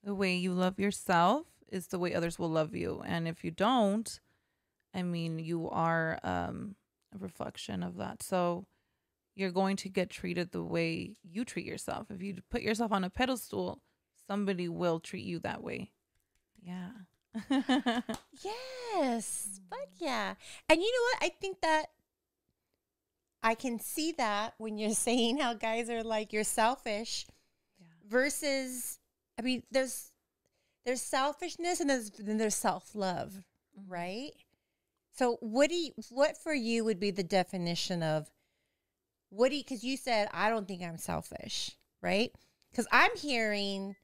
[0.02, 3.02] the way you love yourself is the way others will love you.
[3.04, 4.20] And if you don't,
[4.94, 6.76] I mean, you are um,
[7.14, 8.22] a reflection of that.
[8.22, 8.66] So,
[9.38, 12.10] you're going to get treated the way you treat yourself.
[12.10, 13.80] If you put yourself on a pedestal,
[14.26, 15.92] somebody will treat you that way.
[16.60, 16.90] Yeah.
[18.44, 19.60] Yes.
[19.70, 20.34] Fuck yeah.
[20.68, 21.30] And you know what?
[21.30, 21.86] I think that
[23.42, 27.26] I can see that when you're saying how guys are like you're selfish
[27.78, 27.86] Yeah.
[28.08, 28.98] versus
[29.38, 30.10] I mean there's
[30.84, 33.44] there's selfishness and there's then there's self-love,
[33.78, 33.84] Mhm.
[33.88, 34.30] right?
[35.12, 38.30] So what do you what for you would be the definition of
[39.30, 42.32] what do you cuz you said I don't think I'm selfish, right?
[42.74, 43.96] Cuz I'm hearing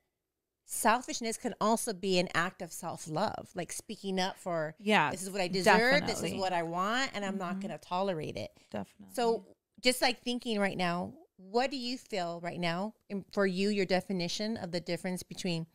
[0.66, 5.10] selfishness can also be an act of self-love, like speaking up for Yeah.
[5.10, 7.60] this is what I deserve, this is what I want, and I'm not Mhm.
[7.62, 8.50] going to tolerate it.
[8.70, 9.14] Definitely.
[9.14, 9.44] So,
[9.80, 13.84] just like thinking right now, what do you feel right now in- for you, your
[13.84, 15.66] definition of the difference between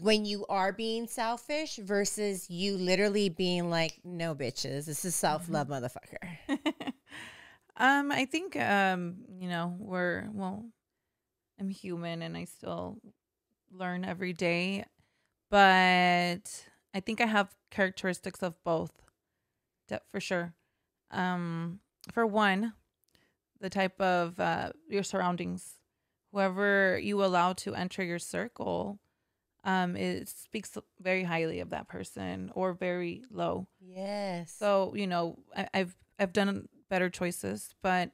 [0.00, 5.48] when you are being selfish versus you literally being like, no, bitches, this is self
[5.50, 6.38] love, motherfucker?
[7.80, 10.66] um, I think um, you know, we're well,
[11.58, 12.98] I'm human and I still
[13.72, 14.84] learn every day,
[15.50, 18.92] but I think I have characteristics of both.
[20.12, 20.54] For sure.
[21.10, 21.80] Um,
[22.12, 22.74] for one,
[23.60, 25.80] the type of uh, your surroundings,
[26.30, 29.00] whoever you allow to enter your circle,
[29.64, 33.66] um, it speaks very highly of that person or very low.
[33.80, 34.54] Yes.
[34.56, 38.10] So you know, I, I've I've done better choices, but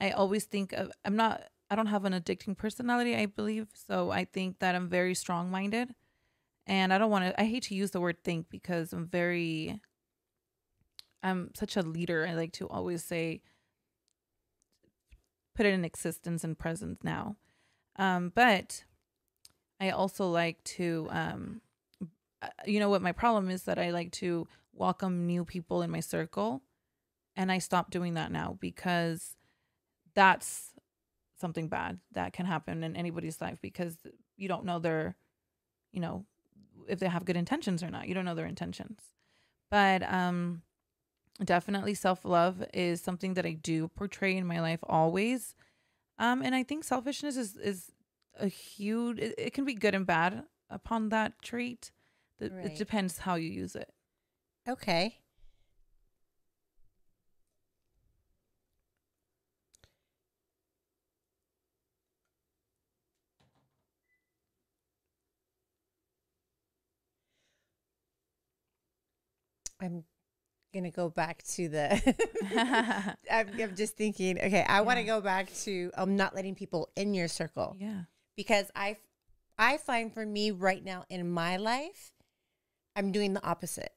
[0.00, 3.68] I always think of I'm not I don't have an addicting personality, I believe.
[3.74, 5.94] So I think that I'm very strong minded,
[6.66, 7.40] and I don't want to.
[7.40, 9.80] I hate to use the word think because I'm very.
[11.22, 12.26] I'm such a leader.
[12.28, 13.42] I like to always say,
[15.56, 17.36] put it in existence and present now.
[17.96, 18.84] Um, but
[19.80, 21.62] I also like to, um,
[22.42, 25.90] uh, you know what my problem is that I like to welcome new people in
[25.90, 26.62] my circle
[27.36, 29.36] and I stopped doing that now because
[30.14, 30.72] that's
[31.38, 33.98] something bad that can happen in anybody's life because
[34.36, 35.16] you don't know their
[35.92, 36.24] you know
[36.88, 38.08] if they have good intentions or not.
[38.08, 39.00] You don't know their intentions.
[39.70, 40.62] But um
[41.44, 45.54] definitely self-love is something that I do portray in my life always.
[46.18, 47.90] Um and I think selfishness is is
[48.38, 51.90] a huge it, it can be good and bad upon that trait.
[52.38, 52.66] It, Right.
[52.66, 53.90] it depends how you use it.
[54.68, 55.18] Okay.
[69.86, 70.04] I'm
[70.74, 73.16] gonna go back to the.
[73.30, 74.38] I'm, I'm just thinking.
[74.38, 78.02] Okay, I want to go back to um not letting people in your circle yeah
[78.36, 78.96] because I,
[79.58, 82.12] I find for me right now in my life,
[82.94, 83.92] I'm doing the opposite.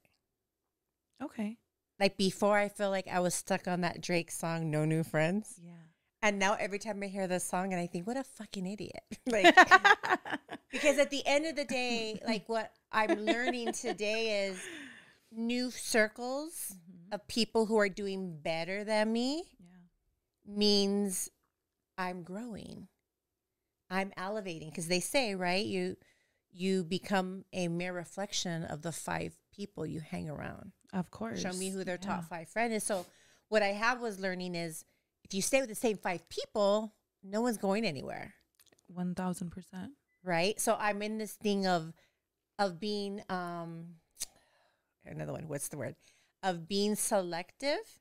[1.21, 1.57] okay
[1.99, 5.59] Like before, I feel like I was stuck on that Drake song, "No New Friends,"
[5.61, 5.73] yeah
[6.21, 9.03] and now every time I hear this song, and I think, "What a fucking idiot!"
[9.25, 9.55] like
[10.71, 14.59] because at the end of the day, like what I'm learning today is
[15.31, 17.13] new circles Mhm.
[17.13, 19.65] of people who are doing better than me yeah
[20.45, 21.29] means
[21.97, 22.87] I'm growing.
[23.89, 25.65] I'm elevating because they say, right?
[25.65, 25.97] You
[26.51, 30.71] you become a mere reflection of the five people you hang around.
[30.93, 31.41] Of course.
[31.41, 32.07] Show me who their Yeah.
[32.07, 32.83] top five friend is.
[32.83, 33.05] So
[33.49, 34.83] what I have was learning is
[35.23, 38.33] if you stay with the same five people, no one's going anywhere.
[38.87, 39.93] One thousand percent.
[40.23, 40.59] Right.
[40.59, 41.93] So I'm in this thing of
[42.57, 43.99] of being um
[45.09, 45.95] another one, what's the word?
[46.43, 47.99] Of being selective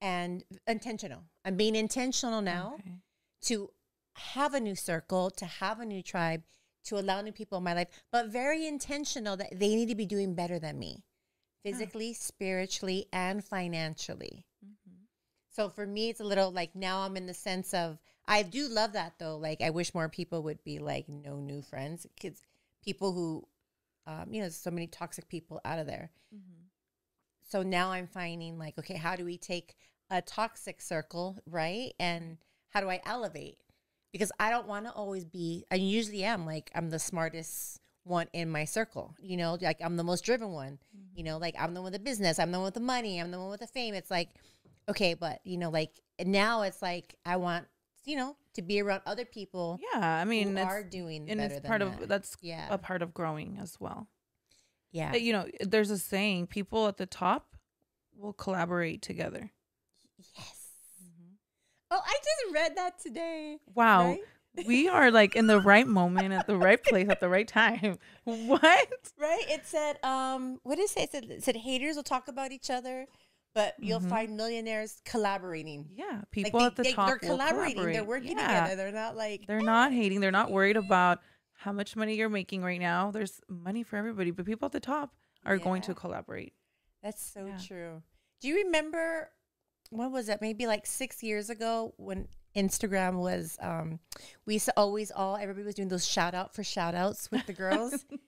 [0.00, 1.22] and intentional.
[1.44, 2.98] I'm being intentional now Okay.
[3.42, 3.70] to
[4.14, 6.42] have a new circle, to have a new tribe,
[6.84, 10.06] to allow new people in my life, but very intentional that they need to be
[10.06, 11.04] doing better than me
[11.62, 14.46] physically, spiritually, and financially.
[14.64, 15.06] Mhm.
[15.50, 18.68] So for me, it's a little like now I'm in the sense of I do
[18.68, 19.36] love that though.
[19.36, 22.40] Like I wish more people would be like no new friends, kids,
[22.82, 23.48] people who,
[24.06, 26.10] um, you know, so many toxic people out of there.
[26.34, 26.68] Mhm.
[27.42, 29.76] So now I'm finding like, okay, how do we take
[30.10, 31.92] a toxic circle, right?
[31.98, 32.38] And
[32.70, 33.58] how do I elevate?
[34.12, 38.28] Because I don't want to always be, I usually am like, I'm the smartest one
[38.32, 40.78] in my circle, you know, like I'm the most driven one,
[41.14, 43.20] you know, like I'm the one with the business, I'm the one with the money,
[43.20, 43.94] I'm the one with the fame.
[43.94, 44.30] It's like,
[44.88, 45.90] okay, but, you know, like
[46.24, 47.66] now it's like, I want,
[48.04, 51.80] you know, to be around other people Yeah, I mean, are doing and it's part
[51.80, 52.02] that.
[52.02, 52.66] of that's yeah.
[52.70, 54.08] a part of growing as well.
[54.90, 55.14] yeah.
[55.14, 57.54] You know, there's a saying: people at the top
[58.16, 59.52] will collaborate together.
[60.36, 60.52] Yes.
[61.90, 63.58] Oh, I just read that today.
[63.74, 64.06] Wow,
[64.56, 64.66] Right?
[64.66, 67.98] we are like in the right moment at the right place at the right time.
[68.24, 68.88] What?
[69.20, 69.44] Right?
[69.48, 71.02] It said, um, what did it say?
[71.02, 73.06] It said, it said haters will talk about each other,
[73.56, 74.08] but you'll Mhm.
[74.10, 75.88] find millionaires collaborating.
[75.94, 77.84] Yeah, Like people they, at the they, top they're collaborating.
[77.86, 78.46] They're working Yeah.
[78.64, 78.76] together.
[78.76, 80.20] They're not like They're not hating.
[80.20, 81.20] They're not worried about
[81.54, 83.10] how much money you're making right now.
[83.10, 86.52] There's money for everybody, but people at the top are going to collaborate.
[87.02, 87.58] That's so Yeah.
[87.58, 88.02] true.
[88.40, 89.30] Do you remember
[89.90, 90.40] what was it?
[90.42, 94.00] Maybe like six years ago when Instagram was um
[94.44, 97.46] we used to always all everybody was doing those shout out for shout outs with
[97.46, 98.04] the girls.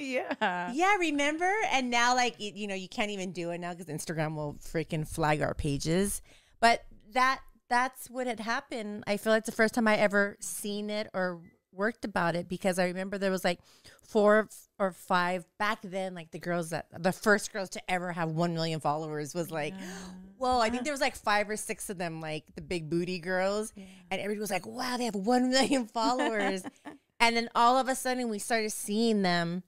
[0.00, 0.72] Yeah.
[0.72, 1.52] yeah, remember?
[1.70, 5.06] And now like you know, you can't even do it now because Instagram will freaking
[5.06, 6.22] flag our pages.
[6.60, 9.04] But that that's what had happened.
[9.06, 11.40] I feel like it's the first time I ever seen it or
[11.72, 13.60] worked about it because I remember there was like
[14.08, 14.48] four
[14.78, 18.54] or five back then, like the girls that the first girls to ever have one
[18.54, 19.74] million followers was like,
[20.38, 23.20] whoa, I think there was like five or six of them, like the big booty
[23.20, 23.72] girls.
[24.10, 26.62] And everybody was like, wow, they have one million followers.
[27.20, 29.62] and then all of a sudden we started seeing them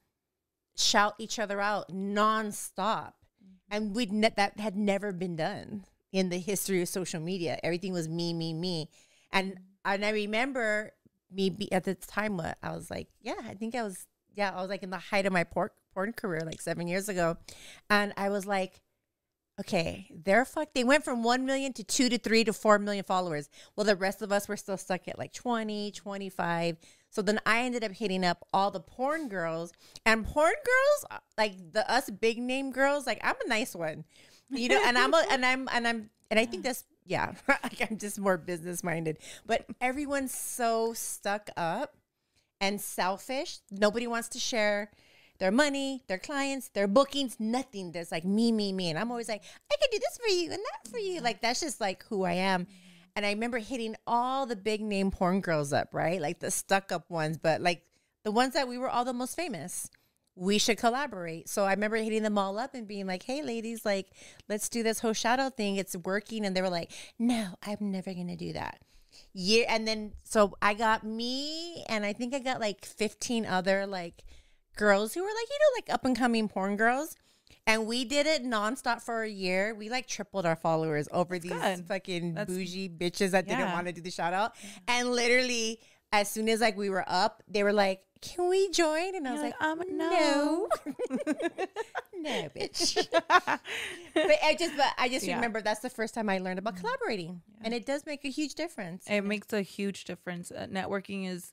[0.77, 3.12] shout each other out nonstop.
[3.43, 3.70] Mm-hmm.
[3.70, 7.59] And we'd ne- that had never been done in the history of social media.
[7.62, 8.89] Everything was me, me, me.
[9.33, 10.93] And and I remember
[11.31, 14.53] me be, at the time what I was like, yeah, I think I was yeah,
[14.55, 17.37] I was like in the height of my porn porn career like 7 years ago.
[17.91, 18.83] And I was like
[19.61, 20.73] okay, they're fuck.
[20.75, 23.49] They went from 1 million to 2 to 3 to 4 million followers.
[23.77, 26.77] Well, the rest of us were still stuck at like 20, 25.
[27.13, 29.71] So then I ended up hitting up all the porn girls
[30.07, 34.05] and porn girls, uh, like the us big name girls, like I'm a nice one,
[34.51, 37.83] you know, and I'm a, and I'm and I'm and I think that's yeah, like
[37.91, 39.19] I'm just more business minded.
[39.45, 41.97] But everyone's so stuck up
[42.63, 43.59] and selfish.
[43.71, 44.91] Nobody wants to share
[45.39, 47.93] their money, their clients, their bookings, nothing.
[47.93, 48.89] There's like me, me, me.
[48.89, 51.21] And I'm always like, I can do this for you and that for you.
[51.21, 52.67] Like that's just like who I am.
[53.15, 56.21] And I remember hitting all the big name porn girls up, right?
[56.21, 57.83] Like the stuck up ones, but like
[58.25, 59.91] the ones that we were all the most famous.
[60.35, 61.51] We should collaborate.
[61.51, 64.07] So I remember hitting them all up and being like, hey, ladies, like,
[64.49, 65.77] let's do this whole shadow thing.
[65.77, 66.47] It's working.
[66.47, 68.79] And they were like, no, I'm never going to do that.
[69.35, 69.67] Yeah.
[69.69, 74.25] And then, so I got me, and I think I got like 15 other like
[74.75, 77.15] girls who were like, you know, like up and coming porn girls.
[77.67, 79.75] And we did it nonstop for a year.
[79.75, 81.87] We like tripled our followers over these good.
[81.87, 84.55] fucking That's- bougie bitches that didn't want to do the shout out.
[84.89, 85.79] And literally,
[86.13, 89.33] as soon as like we were up, they were like, "Can we join?" And I
[89.33, 90.69] was You're like, like, um, "No,
[92.15, 93.61] no, bitch." but
[94.43, 95.37] I just, but I just Yeah.
[95.37, 98.55] remember that's the first time I learned about collaborating, and it does make a huge
[98.55, 99.05] difference.
[99.09, 100.51] It makes a huge difference.
[100.51, 101.53] Uh, networking is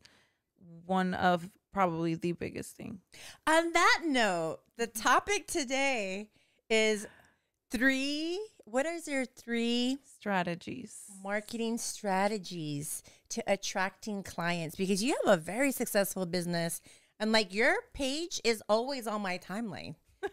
[0.86, 3.00] one of probably the biggest thing.
[3.48, 6.30] On that note, the topic today
[6.70, 7.08] is
[7.72, 8.40] three.
[8.66, 10.96] What is your three Strategies.
[11.24, 14.76] marketing strategies to attracting clients?
[14.76, 16.82] Because you have a very successful business,
[17.20, 19.96] and like your page is always on my timeline.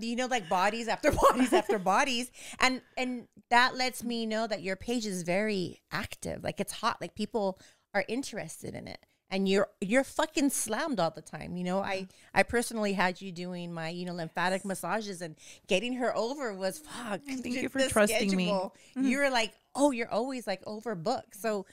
[0.00, 2.30] You know, like bodies after bodies after bodies,
[2.60, 6.44] and and that lets me know that your page is very active.
[6.44, 6.98] Like it's hot.
[7.00, 7.58] Like people
[7.94, 8.98] are interested in it
[9.30, 13.30] and you're you're fucking slammed all the time you know i i personally had you
[13.30, 17.86] doing my you know lymphatic massages and getting her over was fuck Thank you for
[17.88, 18.46] trusting me.
[18.46, 18.74] schedule.
[18.96, 21.66] you're like oh you're always like overbooked so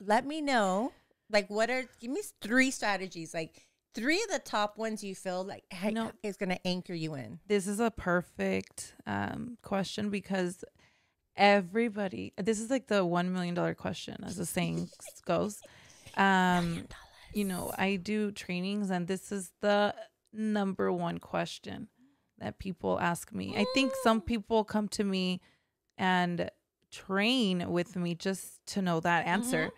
[0.00, 0.92] let me know
[1.30, 5.44] like what are give me three strategies like three of the top ones you feel
[5.44, 10.64] like know- is going to anchor you in This is a perfect um, question because
[11.36, 14.88] everybody, this is like the $1 million question, as the saying
[15.26, 15.60] goes.
[16.16, 16.86] Um,
[17.32, 19.94] you know, I do trainings, and this is the
[20.32, 21.88] number one question
[22.38, 23.54] that people ask me.
[23.56, 25.40] I think some people come to me
[25.98, 26.50] and
[26.90, 29.70] train with me just to know that answer.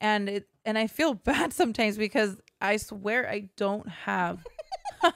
[0.00, 4.44] And it and I feel bad sometimes because I swear I don't have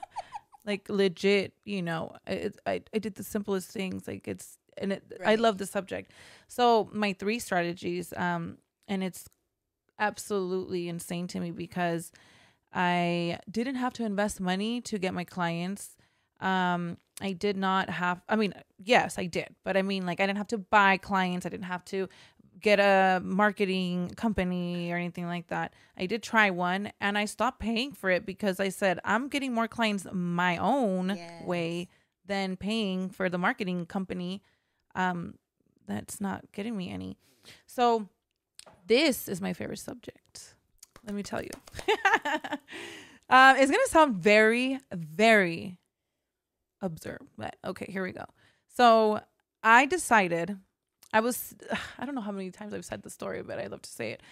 [0.65, 5.03] like legit, you know, it, I I did the simplest things like it's and it,
[5.25, 6.13] I love the subject.
[6.49, 8.59] So my three strategies um
[8.89, 9.29] and it's
[10.03, 12.11] absolutely insane to me because
[12.73, 15.97] I didn't have to invest money to get my clients.
[16.41, 20.27] Um, I did not have, I mean, yes, I did, but I mean, like, I
[20.27, 21.47] didn't have to buy clients.
[21.47, 22.09] I didn't have to
[22.61, 25.75] get a marketing company or anything like that.
[25.97, 29.53] I did try one and I stopped paying for it because I said, I'm getting
[29.55, 31.21] more clients my own Yes.
[31.39, 31.89] way
[32.27, 34.43] than paying for the marketing company.
[34.95, 35.35] Um,
[35.87, 37.19] that's not getting me any.
[37.67, 38.09] So,
[38.93, 40.55] this is my favorite subject.
[41.07, 41.51] Let me tell you.
[43.29, 45.79] um, it's gonna sound very, very
[46.81, 48.25] absurd, but okay, here we go.
[48.77, 49.21] So
[49.63, 50.57] I decided
[51.13, 51.55] I was
[51.99, 54.11] I don't know how many times I've said the story, but I love to say
[54.13, 54.23] it.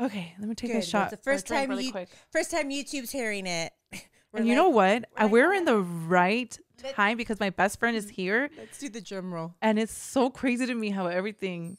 [0.00, 0.82] Okay, let me take Good.
[0.82, 1.12] a shot.
[1.12, 2.08] it's the first time really you- quick.
[2.32, 3.72] first time youtube's hearing it
[4.32, 5.04] We're And you like, know what?
[5.20, 6.58] we're We're, like in the right
[6.94, 9.54] time because my best friend is here Let's do the drum roll.
[9.62, 11.78] and it's so crazy to me how everything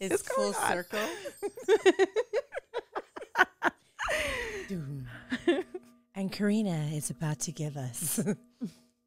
[0.00, 0.54] It's, full on.
[0.54, 1.00] circle.
[6.16, 8.16] And Karina is about to give us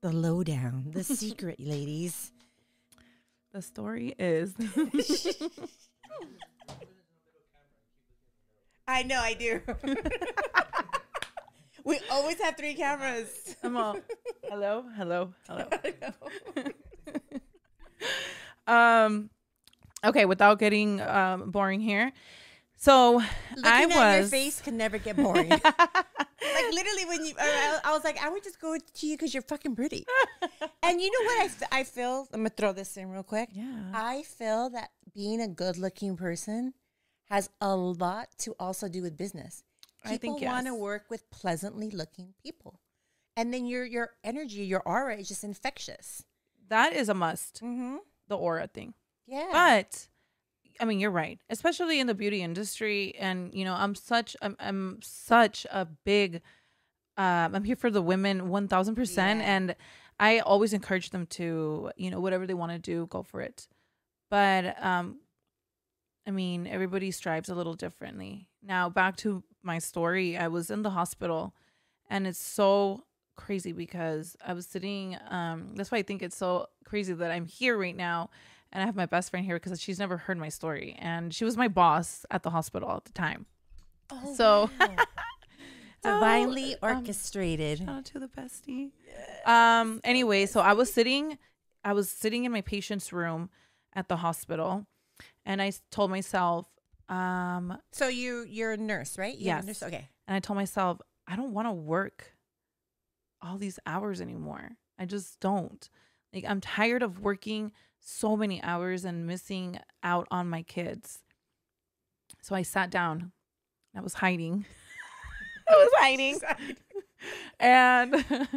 [0.02, 2.32] the lowdown, the secret, ladies.
[3.54, 4.54] the story is
[8.90, 9.62] I know, I do.
[11.86, 13.56] we always have three cameras.
[13.64, 13.98] I'm all
[14.50, 15.68] hello, hello, hello.
[18.68, 19.30] um
[20.04, 22.12] okay, without getting um boring here.
[22.80, 23.14] So
[23.56, 25.50] Looking I at your was face can never get boring.
[25.50, 25.62] like
[26.72, 29.42] literally, when you, I, I was like, I would just go to you because you're
[29.42, 30.06] fucking pretty.
[30.84, 32.28] and you know what I, f- I feel?
[32.34, 33.50] I'm gonna throw this in real quick.
[33.52, 33.92] Yeah.
[33.96, 36.74] I feel that being a good-looking person
[37.30, 39.64] has a lot to also do with business.
[40.06, 42.80] I People think want to work with pleasantly looking people,
[43.36, 46.24] and then your your energy, your aura is just infectious.
[46.70, 47.98] that is a must, Mm-hmm.
[48.28, 48.94] the aura thing.
[49.28, 49.50] Yeah.
[49.52, 50.08] But
[50.80, 53.16] I mean, you're right, especially in the beauty industry.
[53.20, 56.42] And you know, I'm such, I'm, I'm such a big,
[57.18, 59.76] um, I'm here for the women, one thousand percent, and
[60.20, 63.68] I always encourage them to, you know, whatever they want to do, go for it.
[64.30, 65.20] But um,
[66.28, 68.50] I mean, everybody strives a little differently.
[68.64, 71.54] Now, back to my story, I was in the hospital,
[72.10, 73.04] and it's so
[73.36, 75.18] crazy because I was sitting.
[75.30, 78.30] Um, that's why I think it's so crazy that I'm here right now
[78.78, 81.44] and I have my best friend here because she's never heard my story, and she
[81.44, 83.48] was my boss at the hospital at the time.
[84.12, 84.96] Oh, So- wow.
[86.04, 87.80] divinely Oh, um, orchestrated.
[87.80, 88.92] Shout out to the bestie.
[89.46, 90.00] Um.
[90.04, 91.40] Anyway, so I was sitting,
[91.84, 93.50] I was sitting in my patient's room
[93.94, 94.86] at the hospital,
[95.44, 96.68] and I told myself,
[97.10, 99.36] um, So you you're a nurse, right?
[99.36, 99.66] You're Yes.
[99.66, 99.82] nurse?
[99.84, 100.08] Okay.
[100.28, 102.36] and I told myself, I don't want to work
[103.42, 104.74] all these hours anymore.
[105.00, 105.90] I just don't.
[106.32, 107.72] Like I'm tired of working
[108.10, 111.20] so many hours and missing out on my kids.
[112.42, 113.34] So I sat down.
[113.96, 114.66] I was hiding.
[115.70, 116.40] I was hiding.
[117.60, 118.26] and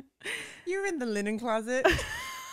[0.66, 1.84] You're in the linen closet.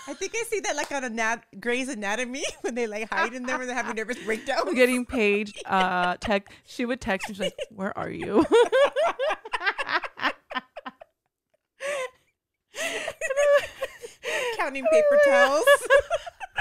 [0.09, 3.33] I think I see that like on a nat- Grey's Anatomy when they like hide
[3.33, 4.73] in there when they're having nervous breakdowns.
[4.73, 8.45] getting paid uh tech she would text me she's like, Where are you?
[14.57, 15.63] counting paper towels.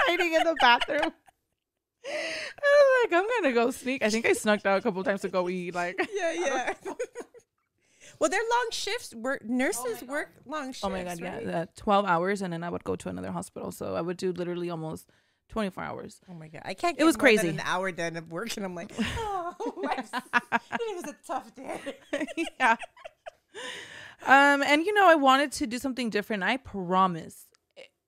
[0.07, 1.11] Hiding in the bathroom.
[2.05, 4.03] I was like, I'm gonna go sneak.
[4.03, 5.75] I think I snuck out a couple times to go eat.
[5.75, 6.73] Like, yeah, yeah.
[8.19, 9.13] well, they're long shifts.
[9.13, 10.83] Work nurses work long shifts.
[10.83, 11.45] oh my god, right?
[11.45, 13.71] yeah, uh, twelve hours, and then I would go to another hospital.
[13.71, 15.09] So I would do literally almost
[15.49, 16.21] twenty four hours.
[16.29, 16.97] Oh my god, I can't.
[16.97, 17.49] It was more than crazy.
[17.49, 21.79] an hour done of work, and I'm like, oh, it was a tough day.
[22.59, 22.77] yeah.
[24.25, 26.43] Um, and you know, I wanted to do something different.
[26.43, 27.46] I promise.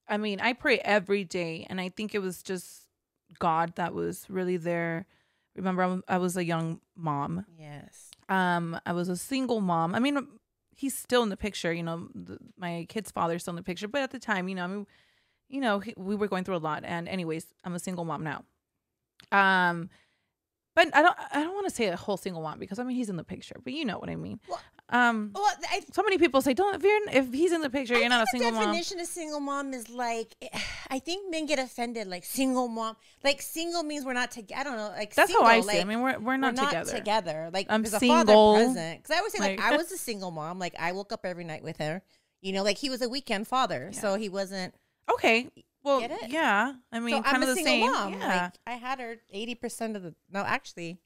[0.10, 2.84] I mean, I pray every day, and I think it was just
[3.38, 5.06] God that was really there.
[5.56, 7.46] Remember, I'm- I was a young mom.
[7.58, 8.12] Yes.
[8.28, 9.94] Um, I was a single mom.
[9.96, 10.28] I mean,
[10.76, 11.72] he's still in the picture.
[11.74, 13.88] You know, the, my kid's father's still in the picture.
[13.88, 14.88] But at the time, you know, I mean,
[15.48, 16.84] you know, he, we were going through a lot.
[16.86, 18.44] And anyways, I'm a single mom now.
[19.32, 19.90] Um,
[20.86, 21.18] but I don't.
[21.34, 23.24] I don't want to say a whole single mom because I mean he's in the
[23.24, 23.56] picture.
[23.64, 24.40] But you know what I mean.
[24.48, 24.62] Well-
[24.92, 27.96] Um, Well, I so many people say, "Don't if you're if he's in the picture,
[27.96, 30.34] I you're not a single the mom." definition of single mom is like,
[30.90, 32.08] I think men get offended.
[32.08, 34.62] Like single mom, like single means we're not together.
[34.62, 34.90] I don't know.
[34.90, 35.68] Like That's single, how I see.
[35.68, 35.82] Like, it.
[35.82, 36.92] I mean, we're we're not, we're not together.
[36.98, 37.50] together.
[37.54, 38.26] Like I'm there's a single.
[38.56, 39.04] father present.
[39.04, 40.58] Because I always say like, Like- I was a single mom.
[40.58, 42.02] Like I woke up every night with her.
[42.42, 44.74] You know, like he was a weekend father, so he wasn't.
[45.12, 45.50] Okay.
[45.84, 46.74] Well, yeah.
[46.92, 47.92] I mean, so kind I'm of the same.
[47.92, 48.14] mom.
[48.14, 48.44] Yeah.
[48.44, 50.14] Like I had her eighty percent of the.
[50.30, 51.00] No, actually,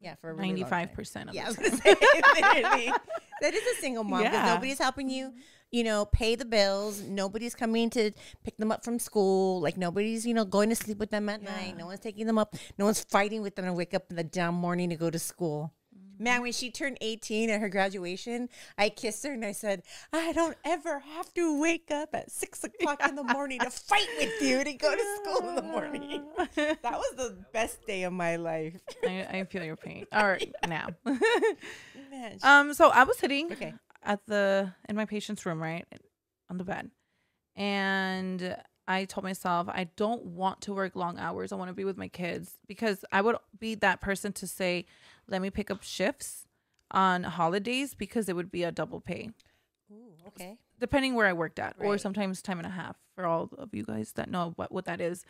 [0.00, 0.48] yeah, for really long time.
[0.56, 2.78] Ninety-five percent of Yeah, I the was time.
[2.78, 2.92] say.
[3.42, 4.52] That is a single mom because Yeah.
[4.54, 5.32] nobody's helping you,
[5.70, 7.00] you know, pay the bills.
[7.00, 8.10] Nobody's coming to
[8.44, 9.62] pick them up from school.
[9.62, 11.74] Like nobody's, you know, going to sleep with them at night.
[11.78, 12.54] No one's taking them up.
[12.76, 15.18] No one's fighting with them to wake up in the damn morning to go to
[15.18, 15.72] school.
[16.20, 20.32] Man, when she turned 18 at her graduation, I kissed her and I said, I
[20.34, 24.40] don't ever have to wake up at six o'clock in the morning to fight with
[24.42, 26.22] you to go to school in the morning.
[26.56, 28.78] That was the best day of my life.
[29.06, 30.06] I, I feel your pain.
[30.12, 30.88] All right, now.
[32.42, 33.74] Um, so I was sitting Okay.
[34.02, 35.86] at the in my patient's room, right,
[36.50, 36.90] on the bed,
[37.56, 38.56] and
[38.88, 41.52] I told myself I don't want to work long hours.
[41.52, 44.86] I want to be with my kids because I would be that person to say,
[45.30, 46.46] let me pick up shifts
[46.90, 49.30] on holidays because it would be a double pay.
[49.92, 50.58] Ooh, okay.
[50.78, 51.86] Depending where I worked at, right.
[51.86, 54.86] or sometimes time and a half for all of you guys that know what, what
[54.86, 55.24] that is.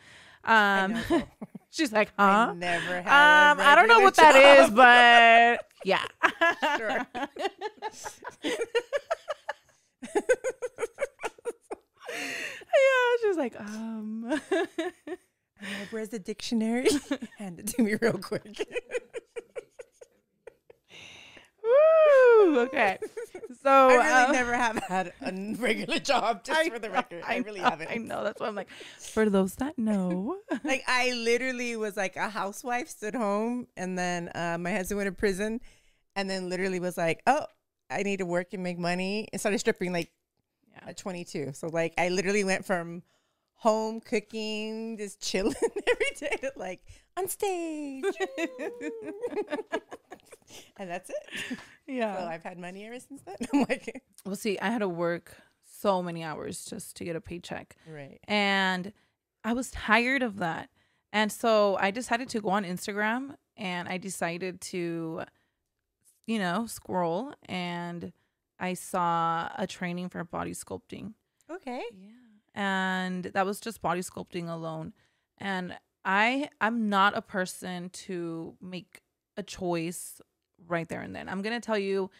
[0.44, 0.96] Um,
[1.70, 2.48] she's like, huh?
[2.50, 3.52] I never had.
[3.52, 4.32] Um, I don't know what job.
[4.32, 6.04] that is, but yeah.
[6.76, 7.06] sure.
[12.12, 14.40] yeah, she's like, um.
[15.90, 16.88] Where's the dictionary?
[17.38, 18.66] Hand it to me real quick.
[21.70, 22.60] Woo!
[22.60, 22.98] Okay.
[23.62, 27.22] So I really um, never have had a regular job, just I for the record.
[27.26, 27.90] I, really know, haven't.
[27.90, 28.24] I know.
[28.24, 30.38] That's why I'm like, for those that know.
[30.64, 35.08] Like I literally was like a housewife, stood home, and then uh, my husband went
[35.08, 35.60] to prison,
[36.16, 37.44] and then literally was like, "Oh,
[37.90, 40.10] I need to work and make money," and started stripping like
[40.72, 40.88] Yeah.
[40.88, 41.52] at 22.
[41.52, 43.02] So like I literally went from
[43.60, 45.54] home cooking, just chilling
[45.88, 46.80] every day like
[47.16, 48.04] on stage,
[50.76, 51.58] and that's it.
[51.86, 52.16] yeah.
[52.18, 53.36] So I've had money ever since then.
[53.52, 55.36] I'm like, well, see, I had to work
[55.80, 57.76] so many hours just to get a paycheck.
[57.86, 58.92] right, and
[59.44, 60.68] I was tired of that.
[61.12, 65.22] And so I decided to go on Instagram and I decided to,
[66.26, 68.12] you know, scroll and
[68.60, 71.14] I saw a training for body sculpting.
[71.50, 72.10] okay, Yeah.
[72.60, 74.92] And that was just body sculpting alone.
[75.38, 79.00] And I I'm not a person to make
[79.38, 80.20] a choice
[80.68, 81.28] right there and then.
[81.30, 82.10] I'm going to tell you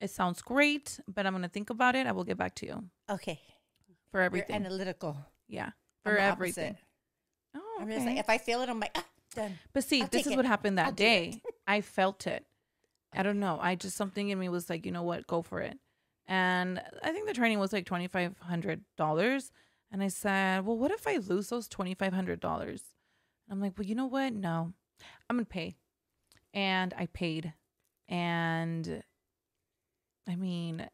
[0.00, 2.06] it sounds great, but I'm going to think about it.
[2.08, 3.40] I will get back to you okay.
[4.10, 4.56] for You're everything.
[4.56, 5.16] analytical.
[5.48, 5.70] yeah.
[6.02, 6.76] For everything.
[7.56, 9.58] Oh, I'm just like, if I feel it, I'm like, ah, done.
[9.72, 10.36] But see, I'll this is it.
[10.36, 11.42] what happened that I'll day.
[11.66, 12.44] I felt it.
[13.12, 13.58] I don't know.
[13.62, 15.78] I just something in me was like, you know what, go for it.
[16.26, 19.52] And I think the training was like twenty five hundred dollars.
[19.92, 22.82] And I said, well, what if I lose those twenty five hundred dollars?
[23.50, 24.32] I'm like, well, you know what?
[24.32, 24.72] No,
[25.28, 25.76] I'm gonna pay.
[26.52, 27.52] And I paid.
[28.08, 29.02] And
[30.28, 30.88] I mean,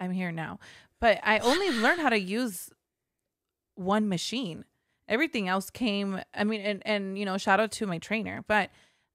[0.00, 0.58] I'm here now.
[1.00, 2.70] But I only learned how to use
[3.74, 4.64] one machine.
[5.08, 8.70] Everything else came, I mean, and, and you know, shout out to my trainer, but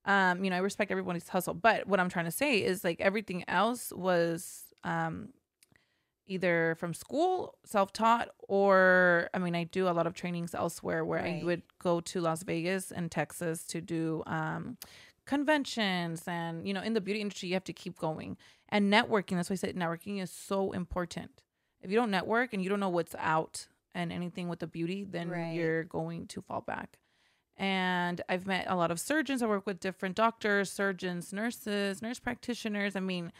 [0.05, 1.53] um, you know, I respect everybody's hustle.
[1.53, 5.29] But what I'm trying to say is like everything else was um
[6.31, 11.03] either from school, self taught, or I mean, I do a lot of trainings elsewhere
[11.05, 14.77] where I would go to Las Vegas and Texas to do um
[15.25, 18.37] conventions and you know in the beauty industry you have to keep going.
[18.69, 21.31] And networking that's why i said networking is so important.
[21.81, 25.05] If you don't network and you don't know what's out and anything with the beauty
[25.09, 25.53] then Right.
[25.53, 26.97] you're going to fall back.
[27.57, 29.41] And i've met a lot of surgeons.
[29.43, 32.95] I work with different doctors surgeons nurses nurse practitioners.
[32.95, 33.31] I mean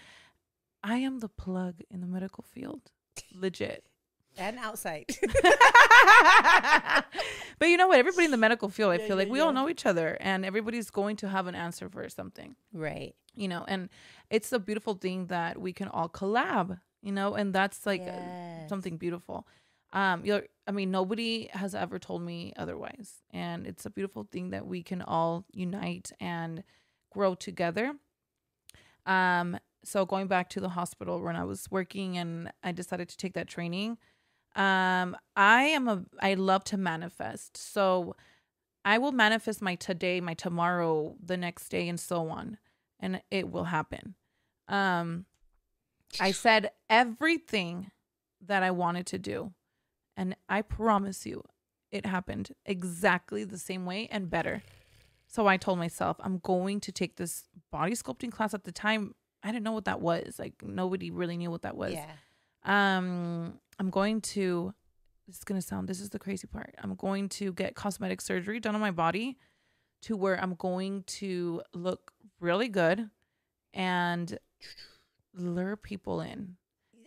[0.84, 2.91] i am the plug in the medical field.
[3.34, 3.86] Legit.
[4.38, 5.05] And outside.
[7.59, 7.99] but you know what?
[7.99, 10.17] Everybody in the medical field i Yeah, feel like yeah, we all know each other
[10.19, 12.55] and everybody's going to have an answer for something.
[12.73, 13.13] Right.
[13.36, 13.89] you know and
[14.29, 18.05] it's a beautiful thing that we can all collab you know and that's like uh,
[18.05, 18.69] Yes.
[18.69, 19.47] something beautiful.
[19.93, 24.51] Um you're i mean nobody has ever told me otherwise and it's a beautiful thing
[24.51, 26.63] that we can all unite and
[27.09, 27.93] grow together.
[29.05, 33.17] Um so going back to the hospital when i was working and i decided to
[33.17, 33.97] take that training
[34.55, 37.55] um i am a i love to manifest.
[37.55, 38.15] So
[38.84, 42.57] i will manifest my today my tomorrow the next day and so on
[42.99, 44.15] and it will happen.
[44.67, 45.25] Um
[46.19, 47.91] i said everything
[48.45, 49.53] that i wanted to do
[50.17, 51.43] and i promise you
[51.89, 54.63] it happened exactly the same way and better.
[55.27, 59.15] So i told myself i'm going to take this body sculpting class at the time
[59.44, 60.38] i didn't know what that was.
[60.39, 61.94] Like nobody really knew what that was.
[61.94, 62.06] Yeah.
[62.66, 64.74] um i'm going to
[65.28, 66.76] this is going to sound this is the crazy part.
[66.82, 69.38] I'm going to get cosmetic surgery done on my body
[70.04, 73.10] to where i'm going to look really good
[73.74, 74.38] and
[75.34, 76.56] lure people in.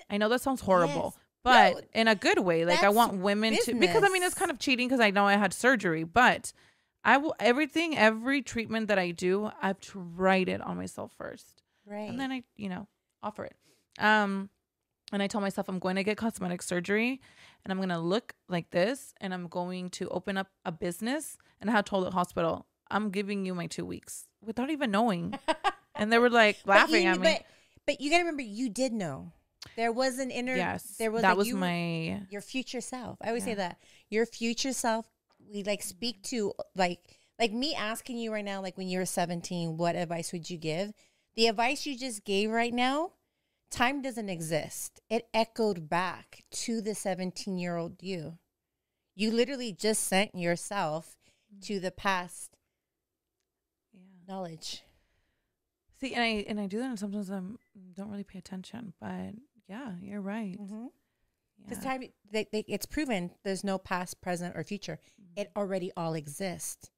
[0.08, 1.18] I know that sounds horrible Yes.
[1.42, 2.64] but No, in a good way.
[2.64, 5.26] Like i want women to because i mean it's kind of cheating because i know
[5.26, 6.52] i had surgery but
[7.04, 12.08] i will everything every treatment that i do i've tried it on myself first Right.
[12.08, 12.86] and then I, you know,
[13.22, 13.54] offer it.
[13.98, 14.48] Um,
[15.12, 17.20] and I told myself I'm going to get cosmetic surgery,
[17.64, 21.36] and I'm gonna look like this, and I'm going to open up a business.
[21.60, 25.38] And I had told the hospital, I'm giving you my two weeks without even knowing,
[25.94, 27.22] and they were like laughing you, at me.
[27.22, 27.42] But,
[27.86, 29.32] but you got to remember, you did know.
[29.76, 30.54] There was an inner.
[30.56, 33.18] yes, There was that like was you, my your future self.
[33.22, 33.52] I always Yeah.
[33.52, 33.78] say that
[34.10, 35.06] your future self.
[35.52, 37.00] We like speak to like
[37.38, 40.56] like me asking you right now, like when you were seventeen, what advice would you
[40.58, 40.92] give?
[41.36, 43.12] The advice you just gave right now,
[43.70, 45.00] time doesn't exist.
[45.10, 48.38] It echoed back to the seventeen year old you.
[49.16, 51.16] You literally just sent yourself
[51.62, 52.56] to the past
[53.92, 54.00] yeah.
[54.28, 54.82] knowledge.
[56.00, 57.40] See, and I and I do that, and sometimes I
[57.94, 58.92] don't really pay attention.
[59.00, 59.34] But
[59.68, 60.56] yeah, you're right.
[60.60, 60.86] Mm-hmm.
[61.58, 61.68] Yeah.
[61.68, 64.98] Because time, they, they, it's proven there's no past, present, or future.
[65.36, 66.90] It already all exists.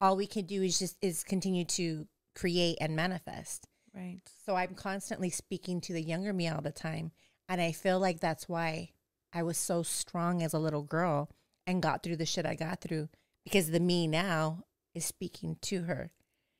[0.00, 2.06] All we can do is just is continue to
[2.38, 3.66] create and manifest.
[3.94, 4.20] right.
[4.46, 7.12] So I'm constantly speaking to the younger me all the time,
[7.48, 8.90] and I feel like that's why
[9.32, 11.30] I was so strong as a little girl
[11.66, 13.08] and got through the shit I got through
[13.44, 14.64] because the me now
[14.94, 16.10] is speaking to her.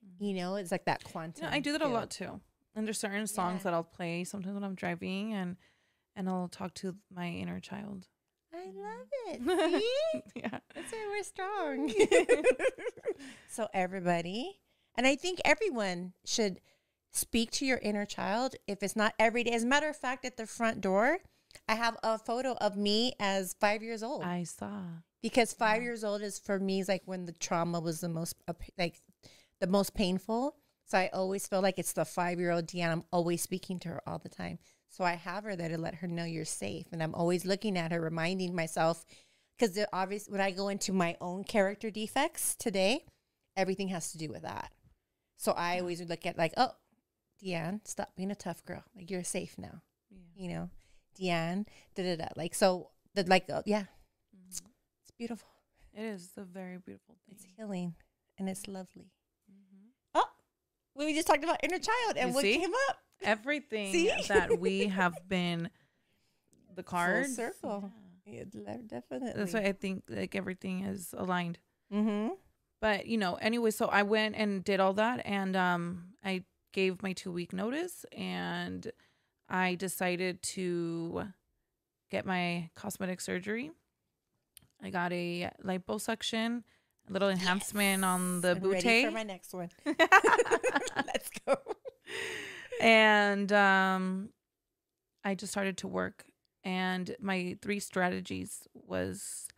[0.05, 0.25] Mm-hmm.
[0.25, 1.45] You know, it's like that quantum.
[1.45, 2.41] You know, I do that a lot too.
[2.75, 3.65] And there's certain songs Yeah.
[3.65, 5.57] that I'll play sometimes when I'm driving and
[6.15, 8.09] and I'll talk to my inner child.
[8.53, 8.77] I mm.
[8.77, 9.83] love it.
[10.13, 10.41] See?
[10.41, 10.59] yeah.
[10.75, 11.93] That's why we're strong.
[13.49, 14.61] so everybody,
[14.99, 16.61] and I think everyone should
[17.13, 19.53] speak to your inner child if it's not every day.
[19.53, 21.19] As a matter of fact, at the front door,
[21.69, 24.83] I have a photo of me as five years old I saw.
[25.23, 28.35] because five years old is for me is like when the trauma was the most
[28.77, 29.01] like
[29.61, 30.57] the most painful.
[30.85, 32.93] So I always feel like it's the five year old Deanna.
[32.93, 34.59] I'm always speaking to her all the time.
[34.89, 37.79] So I have her there to let her know you're safe, and I'm always looking
[37.79, 39.05] at her, reminding myself
[39.57, 43.05] because obviously when I go into my own character defects today,
[43.57, 44.73] everything has to do with that.
[45.39, 46.73] So I always would look at like, oh,
[47.43, 48.83] Deanne, stop being a tough girl.
[48.95, 49.81] Like you're safe now.
[50.11, 50.43] Yeah.
[50.43, 50.71] You know,
[51.19, 51.65] Deanne,
[51.95, 52.29] da da da.
[52.37, 53.85] Like so, the like, uh, yeah,
[54.37, 54.61] Mhm.
[55.01, 55.49] it's beautiful.
[55.95, 57.35] It is a very beautiful thing.
[57.37, 57.95] It's healing
[58.37, 59.11] and it's lovely.
[59.51, 59.91] Mm -hmm.
[60.15, 60.29] Oh,
[60.95, 62.59] we just talked about inner child and You what see?
[62.59, 62.97] came up.
[63.23, 63.93] Everything
[64.29, 65.71] that we have been
[66.75, 67.35] the cards.
[67.35, 67.93] circle.
[68.27, 68.45] yeah.
[68.53, 69.33] Yeah, definitely.
[69.35, 71.59] That's why I think like everything is aligned.
[71.91, 72.35] Mm-hmm.
[72.81, 77.03] But you know, anyway, so I went and did all that and um I gave
[77.03, 78.91] my two week notice and
[79.49, 81.25] I decided to
[82.11, 83.71] get my cosmetic surgery.
[84.83, 86.63] I got a liposuction,
[87.09, 88.61] a little enhancement on the I'm
[89.07, 89.71] for my next one.
[89.85, 91.57] Let's go.
[92.81, 94.29] and um
[95.25, 96.25] I just started to work
[96.65, 99.49] and my three strategies was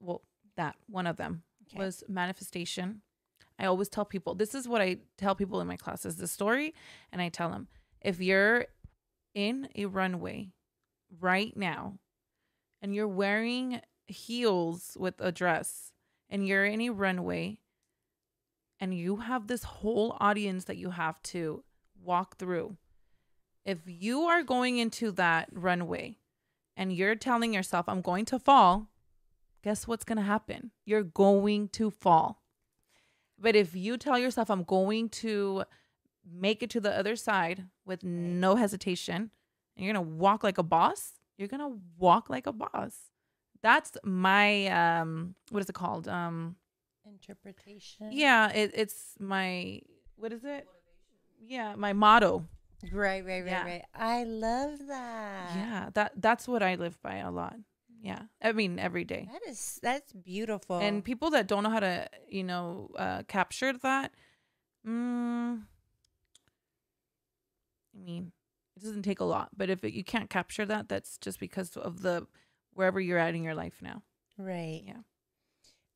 [0.00, 0.22] well
[0.56, 1.78] that one of them Okay.
[1.78, 3.02] was manifestation.
[3.58, 6.74] I always tell people this is what I tell people in my classes the story
[7.10, 7.68] and I tell them
[8.02, 8.66] if you're
[9.34, 10.50] in a runway
[11.20, 11.98] right now
[12.82, 15.92] and you're wearing heels with a dress
[16.28, 17.58] and you're in a runway
[18.78, 21.64] and you have this whole audience that you have to
[22.02, 22.76] walk through.
[23.64, 26.18] If you are going into that runway
[26.76, 28.88] and you're telling yourself, I'm going to fall,
[29.66, 30.70] guess what's going to happen?
[30.84, 32.40] You're going to fall.
[33.36, 35.64] But if you tell yourself, I'm going to
[36.24, 39.30] make it to the other side with no hesitation,
[39.76, 43.10] and you're going to walk like a boss, you're going to walk like a boss.
[43.60, 46.06] That's my, um, what is it called?
[46.06, 46.54] Um,
[47.04, 48.10] Interpretation.
[48.12, 49.80] yeah, it, it's my
[50.16, 50.66] what is it?
[51.40, 52.44] Yeah, my motto.
[52.92, 53.64] Right, right, right, Yeah.
[53.64, 53.84] right.
[53.94, 55.56] I love that.
[55.56, 57.56] yeah, that that's what I live by a lot.
[58.02, 59.28] Yeah, I mean every day.
[59.32, 60.78] That is that's beautiful.
[60.78, 64.12] And people that don't know how to, you know, uh, capture that,
[64.86, 65.62] mm,
[67.94, 68.32] I mean,
[68.76, 69.50] it doesn't take a lot.
[69.56, 72.26] But if it, you can't capture that, that's just because of the
[72.74, 74.02] wherever you're at in your life now.
[74.38, 74.82] right.
[74.84, 75.00] Yeah.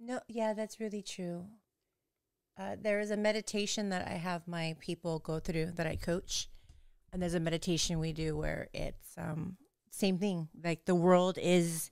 [0.02, 1.46] No, yeah, that's really true.
[2.58, 6.48] Uh, there is a meditation that I have my people go through that I coach,
[7.12, 9.56] and there's a meditation we do where it's um
[9.90, 10.48] same thing.
[10.62, 11.90] Like the world is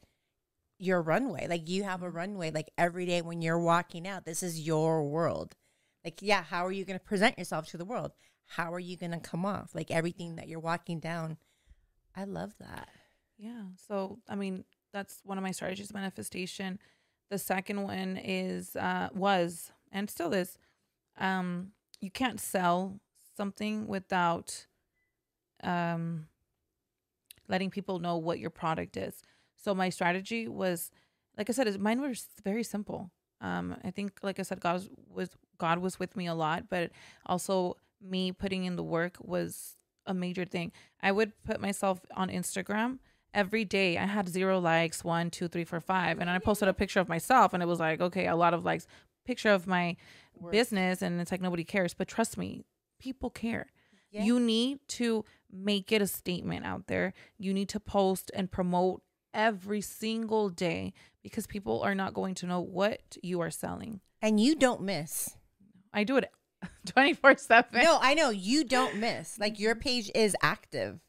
[0.79, 1.47] your runway.
[1.49, 2.51] Like you have a runway.
[2.51, 5.55] Like every day when you're walking out, this is your world.
[6.05, 8.13] Like yeah, how are you going to present yourself to the world?
[8.47, 9.75] How are you going to come off?
[9.75, 11.37] Like everything that you're walking down.
[12.17, 12.89] I love that.
[13.37, 13.63] Yeah.
[13.87, 16.79] So, I mean, that's one of my strategies manifestation.
[17.31, 20.59] The second one is uh was and still is
[21.19, 23.01] um you can't sell
[23.37, 24.67] something without
[25.63, 26.27] um
[27.49, 29.23] letting people know what your product is.
[29.57, 30.91] So my strategy was
[31.37, 33.11] like I said is mine was very simple.
[33.41, 36.69] Um I think like I said God was, was God was with me a lot,
[36.69, 36.91] but
[37.27, 39.77] also me putting in the work was
[40.07, 40.73] a major thing.
[41.03, 42.99] I would put myself on Instagram
[43.35, 43.99] every day.
[43.99, 46.19] I had zero likes, one, two, three, four, five.
[46.19, 48.65] And I posted a picture of myself and it was like, okay, a lot of
[48.65, 48.87] likes,
[49.27, 49.97] picture of my
[50.41, 50.53] Work.
[50.53, 51.03] business.
[51.03, 51.95] And it's like nobody cares.
[51.95, 52.65] But trust me,
[52.99, 53.67] people care.
[54.11, 54.25] Yeah.
[54.25, 57.13] You need to make it a statement out there.
[57.39, 59.03] You need to post and promote
[59.35, 60.93] every single day
[61.23, 64.01] because people are not going to know what you are selling.
[64.23, 65.37] and you don't miss.
[65.93, 66.31] I do it
[66.87, 67.83] 24 7.
[67.83, 69.39] no, I know you don't miss.
[69.39, 71.01] Like your page is active.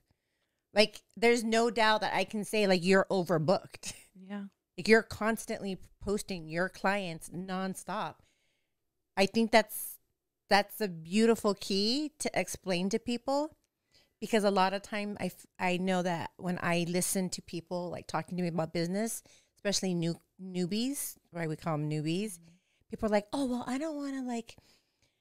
[0.74, 3.94] Like there's no doubt that I can say like you're overbooked.
[4.16, 4.44] Yeah.
[4.78, 8.16] Like you're constantly posting your clients nonstop.
[9.18, 9.98] I think that's
[10.50, 13.56] that's a beautiful key to explain to people
[14.20, 17.90] because a lot of time I, f- I know that when I listen to people
[17.90, 19.24] like talking to me about business,
[19.58, 21.48] especially new newbies, right?
[21.50, 22.40] We call them newbies.
[22.90, 24.58] People are like, "Oh, well, I don't want to like,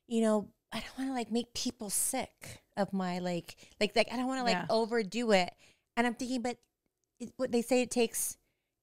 [0.06, 4.08] you know, I don't want to like make people sick of my like like like
[4.12, 4.66] I don't want to like Yeah.
[4.70, 5.50] overdo it."
[5.96, 6.56] And I'm thinking, but
[7.20, 8.36] it, what they say it takes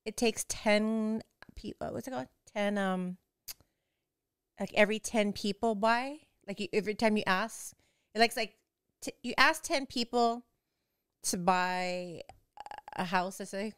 [0.05, 1.22] it takes 10
[1.55, 3.18] people what's it called 10 um
[4.59, 7.74] like every 10 people buy like you, every time you ask
[8.13, 8.55] it likes like
[9.06, 10.45] t- you ask 10 people
[11.24, 12.22] to buy
[12.95, 13.74] a house let's say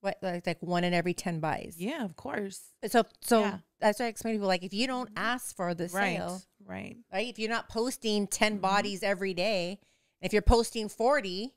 [0.00, 2.60] what like, like one in every 10 buys Yeah, of course.
[2.86, 3.58] so so Yeah.
[3.80, 6.16] that's what i explain to people like if you don't ask for the Right.
[6.16, 6.96] sale Right.
[7.12, 8.60] right if you're not posting 10 Mhm.
[8.60, 9.78] bodies every day
[10.20, 11.54] if you're posting 40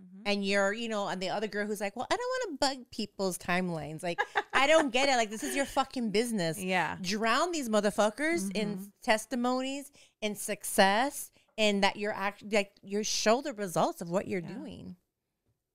[0.00, 0.22] Mhm.
[0.24, 2.66] and you're you know and the other girl who's like well i don't want to
[2.66, 4.20] bug people's timelines like
[4.52, 6.96] i don't get it like this is your fucking business Yeah.
[7.02, 8.92] drown these motherfuckers in Mhm.
[9.02, 9.90] testimonies
[10.22, 11.30] in success
[11.60, 14.54] and that you're actually like you show the results of what you're Yeah.
[14.56, 14.96] doing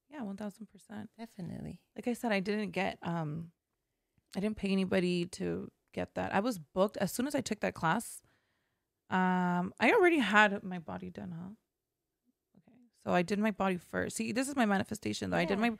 [0.10, 1.10] Yeah, one thousand percent.
[1.18, 3.52] definitely Like I said, I didn't get um
[4.36, 6.34] I didn't pay anybody to get that.
[6.36, 8.22] I was booked as soon as I took that class.
[9.10, 11.52] Um I already had my body done, huh?
[12.58, 12.78] Okay.
[13.04, 14.16] So I did my body first.
[14.18, 15.38] See, this is my manifestation though.
[15.38, 15.72] I did my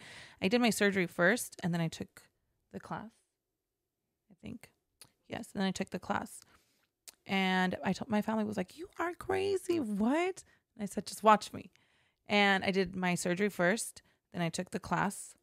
[0.42, 2.12] I did my surgery first and then I took
[2.72, 3.12] the class.
[4.32, 4.70] I think.
[5.28, 6.42] Yes, and then I took the class.
[7.28, 9.80] And I told my family was like, "You are crazy.
[9.80, 10.44] What?"
[10.76, 11.72] And I said, "Just watch me."
[12.28, 14.02] And I did my surgery first,
[14.34, 15.34] then I took the class.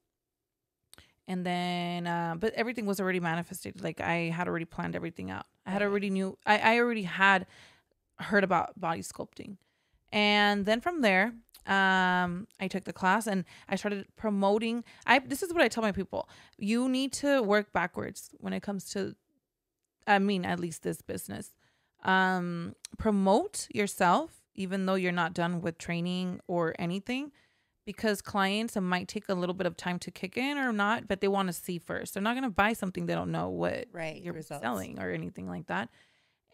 [1.27, 3.83] And then uh, but everything was already manifested.
[3.83, 5.47] Like I had already planned everything out.
[5.65, 7.47] I had already knew I, I already had
[8.19, 9.57] heard about body sculpting.
[10.13, 11.33] And then from there,
[11.67, 14.85] um, I took the class and I started promoting.
[15.07, 16.29] I this is what I tell my people:
[16.59, 19.15] you need to work backwards when it comes to,
[20.07, 21.53] I mean, at least this business.
[22.03, 27.33] Um, promote yourself, even though you're not done with training or anything,
[27.85, 31.21] because clients might take a little bit of time to kick in or not, but
[31.21, 32.15] they want to see first.
[32.15, 34.63] They're not going to buy something they don't know what right you're results.
[34.63, 35.89] selling or anything like that.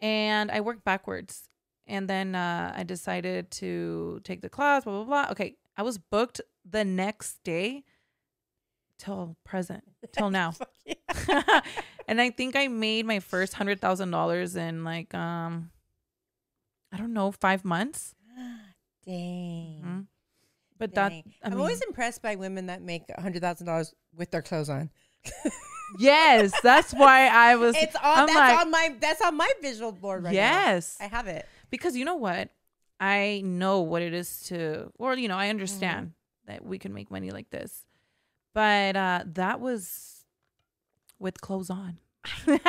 [0.01, 1.49] And I worked backwards.
[1.87, 5.31] And then uh, I decided to take the class, blah, blah, blah.
[5.31, 5.55] Okay.
[5.75, 6.39] I was booked
[6.69, 7.83] the next day
[8.99, 10.53] till present, till now.
[12.09, 15.69] And I think I made my first hundred thousand dollars in like um
[16.91, 18.15] I don't know, five months.
[19.05, 20.07] dang, Mhm.
[20.77, 21.23] But that dang.
[21.43, 24.41] I i'm mean, always impressed by women that make a hundred thousand dollars with their
[24.41, 24.89] clothes on
[25.99, 29.51] yes, that's why I was it's on I'm that's like, on my that's on my
[29.61, 30.97] visual board right now yes.
[30.99, 32.49] i have it because you know what
[32.99, 35.49] i know what it is to or you know i Mm-hmm.
[35.49, 36.13] understand
[36.47, 37.85] that we can make money like this
[38.53, 40.18] but uh that was
[41.19, 41.97] with clothes on.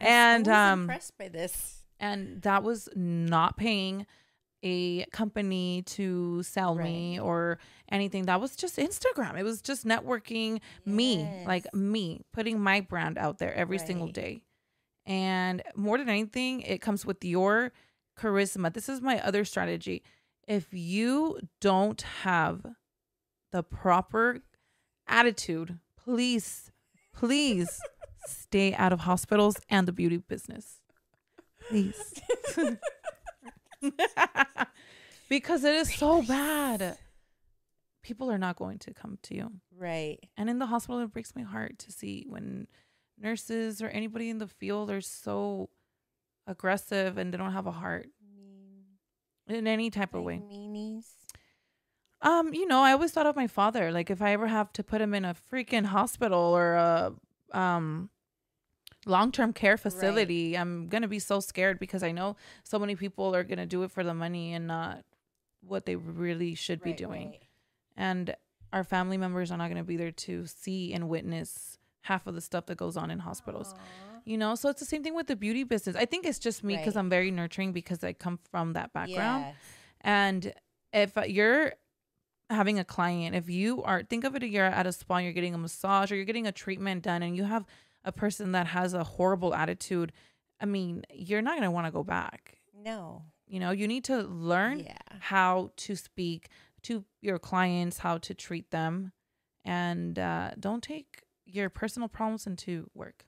[0.00, 1.84] And um impressed by this.
[2.00, 4.06] and that was not paying
[4.64, 7.58] a company to sell me or
[7.90, 8.24] anything.
[8.26, 9.38] That was just instagram.
[9.38, 14.42] It was just networking me like me putting my brand out there every single day.
[15.06, 17.72] And more than anything it comes with your
[18.18, 18.72] charisma.
[18.72, 20.02] This is my other strategy.
[20.48, 22.66] If you don't have
[23.52, 24.40] the proper
[25.06, 26.71] attitude please
[27.12, 27.80] please
[28.26, 30.78] stay out of hospitals and the beauty business.
[31.68, 32.20] Please.
[35.28, 36.98] Because it is so bad.
[38.02, 39.50] People are not going to come to you.
[39.74, 40.18] Right.
[40.36, 42.66] And in the hospital, it breaks my heart to see when
[43.18, 45.70] nurses or anybody in the field are so
[46.46, 49.56] aggressive and they don't have a heart mean.
[49.56, 50.42] in any type of way.
[50.44, 51.06] meanies
[52.22, 53.90] Um, you know, I always thought of my father.
[53.92, 57.12] Like if I ever have to put him in a freaking hospital or a
[57.52, 58.08] um
[59.04, 63.34] long-term care facility, I'm going to be so scared because I know so many people
[63.34, 65.02] are going to do it for the money and not
[65.66, 67.30] what they really should be doing.
[67.30, 67.42] right.
[67.96, 68.36] and
[68.72, 72.34] our family members are not going to be there to see and witness half of
[72.34, 73.78] the stuff that goes on in hospitals Aw.
[74.24, 76.64] you know so it's the same thing with the beauty business i think it's just
[76.64, 77.00] me because Right.
[77.00, 79.54] i'm very nurturing because i come from that background Yes.
[80.00, 80.52] and
[80.92, 81.74] if you're
[82.52, 85.54] having a client if you are think of it you're at a spa you're getting
[85.54, 87.64] a massage or you're getting a treatment done and you have
[88.04, 90.12] a person that has a horrible attitude
[90.60, 92.58] i mean you're not going to want to go back.
[92.74, 93.22] No.
[93.46, 94.96] You know you need to learn yeah.
[95.20, 96.48] how to speak
[96.82, 99.12] to your clients, how to treat them,
[99.64, 103.26] and uh, don't take your personal problems into work.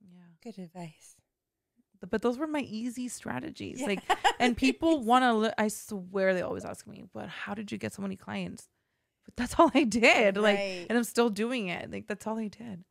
[0.00, 1.19] Yeah, good advice
[2.08, 3.82] but those were my easy strategies.
[3.82, 4.02] Like,
[4.40, 5.34] and people want to.
[5.34, 8.68] Li- I swear they always ask me, "But how did you get so many clients?"
[9.26, 10.36] But that's all I did.
[10.38, 10.86] Like, Right.
[10.88, 11.90] and I'm still doing it.
[11.90, 12.84] Like, that's all I did.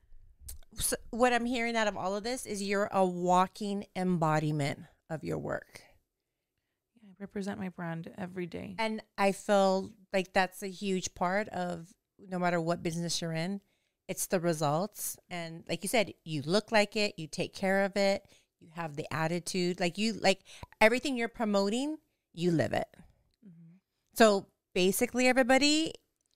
[0.76, 5.24] so what I'm hearing out of all of this is you're a walking embodiment of
[5.24, 5.82] your work.
[7.02, 8.76] Yeah, I represent my brand every day.
[8.78, 13.62] And I feel like that's a huge part of no matter what business you're in,
[14.08, 15.18] it's the results.
[15.30, 18.24] And like you said, you look like it, you take care of it,
[18.60, 19.80] you have the attitude.
[19.80, 20.42] Like you like
[20.82, 21.98] everything you're promoting,
[22.34, 22.88] you live it.
[23.48, 23.80] Mhm.
[24.14, 25.94] So basically everybody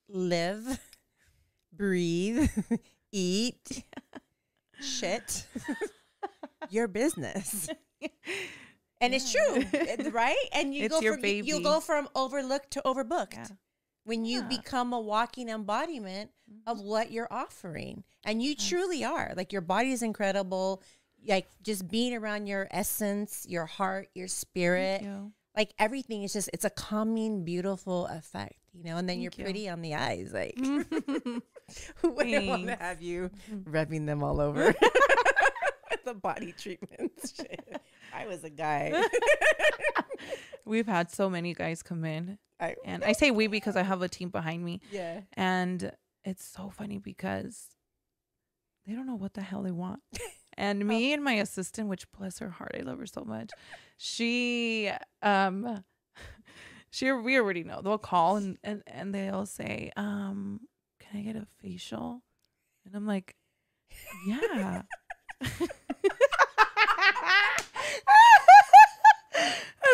[0.08, 0.80] live,
[1.72, 2.50] breathe,
[3.12, 3.84] eat,
[4.80, 5.46] shit.
[6.70, 7.68] your business.
[9.00, 9.64] And it's true,
[10.10, 10.36] right?
[10.52, 13.46] And you It's go from you go from overlooked to overbooked Yeah.
[14.04, 14.48] when you Yeah.
[14.48, 16.30] become a walking embodiment
[16.66, 16.86] of Mm-hmm.
[16.86, 18.04] what you're offering.
[18.24, 19.34] And you truly are.
[19.36, 20.82] Like your body is incredible.
[21.26, 25.32] Like just being around your essence, your heart, your spirit, Thank you.
[25.56, 28.96] like everything is just it's a calming, beautiful effect, you know.
[28.96, 29.44] And then you're you.
[29.44, 30.58] pretty on the eyes, like
[31.96, 33.30] who wouldn't want to have you
[33.64, 34.74] rubbing them all over
[36.04, 37.34] the body treatments?
[38.12, 38.92] I was a guy.
[40.66, 44.00] We've had so many guys come in, I, and I say we because I have
[44.00, 45.20] a team behind me, yeah.
[45.34, 45.92] and
[46.24, 47.68] it's so funny because
[48.86, 50.00] they don't know what the hell they want.
[50.56, 53.50] And me and my assistant, which bless her heart, I love her so much.
[53.96, 54.90] She
[55.22, 55.84] um
[56.90, 57.80] she we already know.
[57.82, 60.60] They'll call and and, and they'll say, um,
[61.00, 62.22] can I get a facial?
[62.86, 63.34] And I'm like,
[64.26, 64.82] yeah.
[65.40, 65.70] and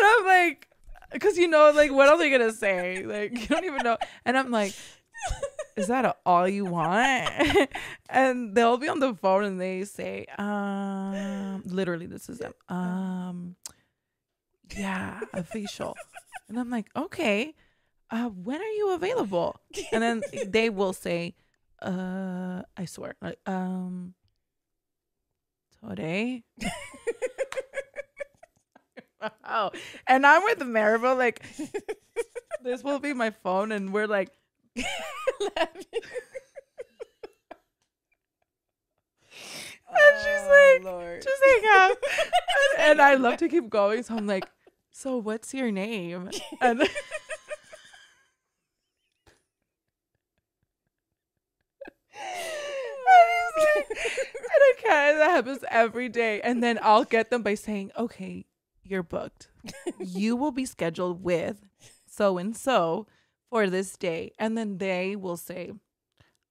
[0.03, 0.67] I'm like,
[1.11, 3.03] because you know, like, what are you gonna say?
[3.05, 3.97] Like, you don't even know.
[4.25, 4.73] And I'm like,
[5.81, 7.29] is that all you want?
[8.09, 12.53] and they'll be on the phone and they say, um, literally, this is them.
[12.69, 13.55] Um,
[14.77, 15.95] yeah, a facial.
[16.47, 17.55] And I'm like, okay,
[18.09, 19.59] uh, when are you available?
[19.91, 21.35] And then they will say,
[21.81, 24.13] uh, I swear, like, um,
[25.87, 26.43] today.
[29.49, 29.71] oh,
[30.07, 31.43] and I'm with Maribel, like,
[32.63, 34.29] this will be my phone, and we're like,
[39.93, 41.21] And she's oh, like, Lord.
[41.21, 41.97] just hang out.
[42.79, 44.03] and, I love to keep going.
[44.03, 44.47] So I'm like,
[44.91, 46.29] so what's your name?
[46.61, 46.87] And And he's
[53.75, 55.17] like- and I can't.
[55.17, 56.41] That happens every day.
[56.41, 58.45] And then I'll get them by saying, okay,
[58.83, 59.49] you're booked.
[59.99, 61.57] You will be scheduled with
[62.05, 63.07] so and so
[63.51, 64.31] for this day.
[64.39, 65.71] And then they will say,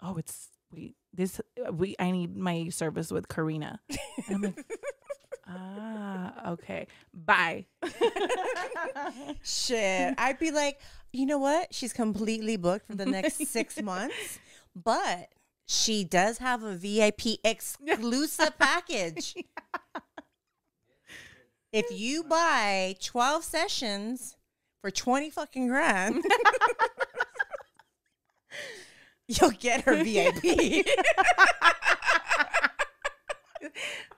[0.01, 1.40] oh, it's, we this,
[1.72, 3.80] we, I need my service with Karina.
[4.28, 4.66] And I'm like,
[5.48, 7.66] ah, okay, bye.
[9.42, 10.14] Shit.
[10.16, 10.78] I'd be like,
[11.12, 11.74] you know what?
[11.74, 14.38] She's completely booked for the next six months,
[14.76, 15.30] but
[15.66, 19.34] she does have a VIP exclusive package.
[21.72, 24.36] If you buy 12 sessions
[24.81, 26.24] for 20 fucking grand,
[29.28, 30.87] you'll get her VIP.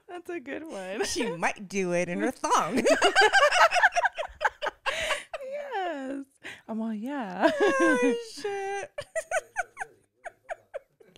[0.07, 1.03] That's a good one.
[1.05, 2.81] she might do it in her thong.
[5.43, 6.23] yes.
[6.67, 7.49] I'm all, yeah.
[7.61, 8.91] oh, shit.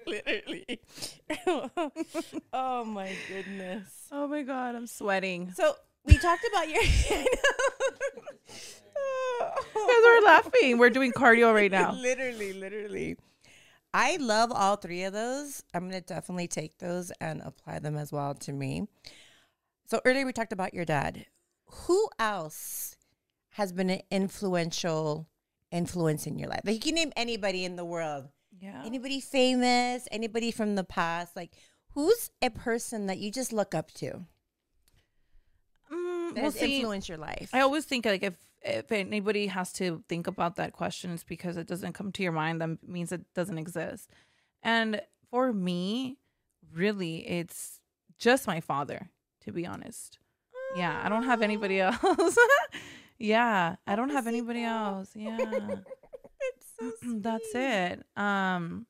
[0.07, 0.79] Literally.
[2.53, 4.07] oh my goodness.
[4.11, 5.51] oh my God, I'm sweating.
[5.55, 5.75] So
[6.05, 6.81] we talked about your.
[9.73, 10.77] Because we're laughing.
[10.77, 11.91] We're doing cardio right now.
[11.95, 13.17] literally, literally.
[13.93, 15.63] I love all three of those.
[15.73, 18.87] I'm gonna definitely take those and apply them as well to me.
[19.85, 21.25] So earlier we talked about your dad.
[21.65, 22.95] Who else
[23.49, 25.27] has been an influential
[25.71, 26.61] influence in your life?
[26.65, 28.29] Like you can name anybody in the world.
[28.59, 28.81] Yeah.
[28.85, 31.35] Anybody famous, anybody from the past.
[31.35, 31.51] Like
[31.91, 34.25] who's a person that you just look up to
[36.35, 37.49] well, see, influenced your life?
[37.53, 41.57] I always think like if if anybody has to think about that question, it's because
[41.57, 42.61] it doesn't come to your mind.
[42.61, 44.09] That means it doesn't exist.
[44.63, 46.17] And for me,
[46.73, 47.79] really, it's
[48.17, 49.09] just my father.
[49.41, 50.17] To be honest,
[50.75, 51.97] yeah, I don't have anybody else.
[53.19, 55.11] yeah, I don't have anybody else.
[55.15, 55.37] Yeah.
[56.77, 58.03] It's so that's it.
[58.17, 58.85] Um,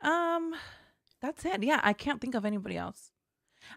[0.00, 0.54] um,
[1.20, 1.62] that's it.
[1.62, 3.10] Yeah, I can't think of anybody else.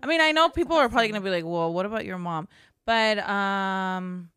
[0.02, 2.48] I mean, I know people are probably gonna be like, "Well, what about your mom?"
[2.86, 4.30] But um,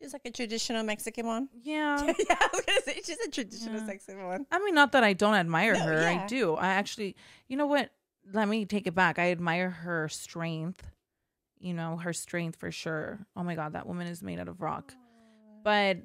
[0.00, 1.48] She's like a traditional Mexican one.
[1.62, 2.02] yeah.
[2.28, 3.86] yeah, I was gonna say she's a traditional Yeah.
[3.86, 4.46] Mexican one.
[4.50, 6.00] I mean, not that I don't admire No, her.
[6.02, 6.24] yeah.
[6.24, 6.54] I do.
[6.54, 7.16] I actually,
[7.48, 7.90] you know what?
[8.32, 9.18] Let me take it back.
[9.18, 10.90] I admire her strength.
[11.58, 13.26] You know, her strength for sure.
[13.36, 14.94] Oh my God, that woman is made out of rock.
[15.64, 15.98] But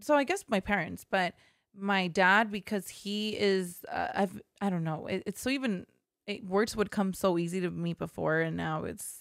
[0.00, 1.34] so I guess my parents, but
[1.74, 3.84] my dad because he is.
[3.90, 4.40] Uh, I've.
[4.60, 5.06] I don't know.
[5.06, 5.86] It, it's so even.
[6.30, 9.16] It, words would come so easy to me before, and now it's.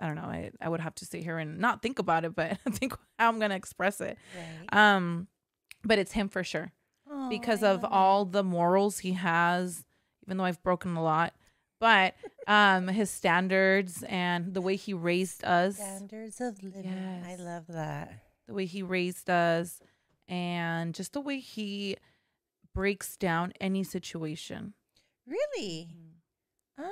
[0.00, 0.22] I don't know.
[0.22, 3.28] I I would have to sit here and not think about it, but think how
[3.28, 4.16] I'm gonna express it.
[4.36, 4.78] Right.
[4.96, 5.26] Um,
[5.84, 6.72] but it's him for sure
[7.30, 9.84] because of all the morals he has
[10.26, 11.32] even though i've broken a lot
[11.80, 12.14] but
[12.46, 17.22] um his standards and the way he raised us standards of living.
[17.26, 18.12] I love that.
[18.46, 19.80] the way he raised us
[20.28, 21.96] and just the way he
[22.74, 24.74] breaks down any situation
[25.28, 25.88] Really?
[26.78, 26.84] Mm-hmm.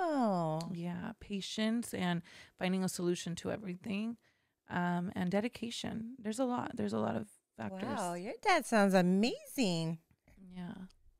[0.00, 0.70] Wow.
[0.72, 2.22] Yeah, patience and
[2.58, 4.16] finding a solution to everything,
[4.68, 6.14] um, and dedication.
[6.18, 6.72] There's a lot.
[6.74, 7.98] There's a lot of factors.
[7.98, 9.98] Wow, your dad sounds amazing.
[10.54, 10.74] Yeah.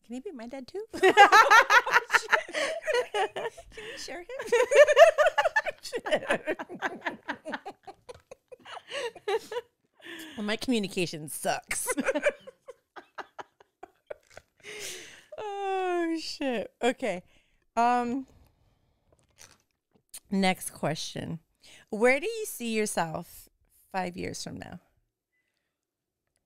[0.04, 0.84] Can he be my dad too?
[1.00, 1.04] Can
[3.76, 4.26] we share him?
[10.36, 11.86] well, my communication sucks.
[15.42, 16.72] Oh shit.
[16.82, 17.22] Okay.
[17.76, 18.26] Um
[20.30, 21.40] next question.
[21.90, 23.48] Where do you see yourself
[23.92, 24.80] 5 years from now?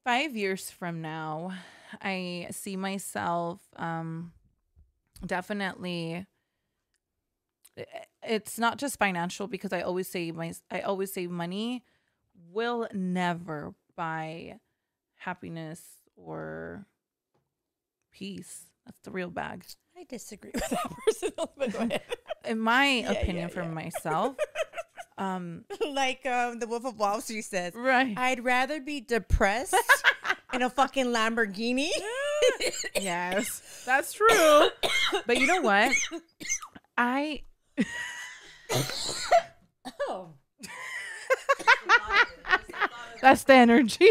[0.07, 1.53] Five years from now,
[2.01, 4.33] I see myself um,
[5.27, 6.27] definitely.
[8.23, 11.83] It's not just financial because I always say my I always say money
[12.53, 14.61] will never buy
[15.17, 15.83] happiness
[16.15, 16.87] or
[18.13, 18.67] peace.
[18.87, 19.65] That's the real bag.
[19.99, 22.03] I disagree with that person, but go ahead.
[22.45, 23.71] In my Yeah, opinion, yeah, for yeah.
[23.71, 24.37] myself,
[25.19, 28.17] um, like um, the Wolf of Wall Street says, right?
[28.17, 29.75] I'd rather be depressed
[30.53, 31.89] in a fucking Lamborghini.
[32.95, 34.69] yes, that's true.
[35.27, 35.93] But you know what?
[36.97, 37.43] I
[40.09, 40.31] oh.
[43.21, 44.11] that's the energy.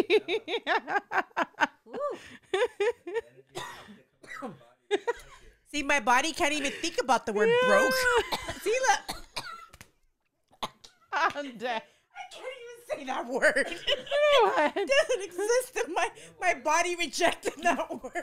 [5.76, 7.94] See, my body can't even think about the word broke.
[8.62, 10.70] See, look.
[11.12, 11.82] I'm dead.
[12.16, 13.68] I can't even say that word.
[14.44, 14.78] What?
[14.78, 15.86] It doesn't exist.
[15.86, 16.08] and My
[16.40, 18.14] my body rejected that word.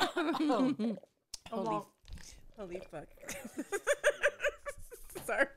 [0.40, 0.96] oh.
[1.50, 1.82] Holy,
[2.56, 3.08] holy fuck.
[5.26, 5.48] sorry.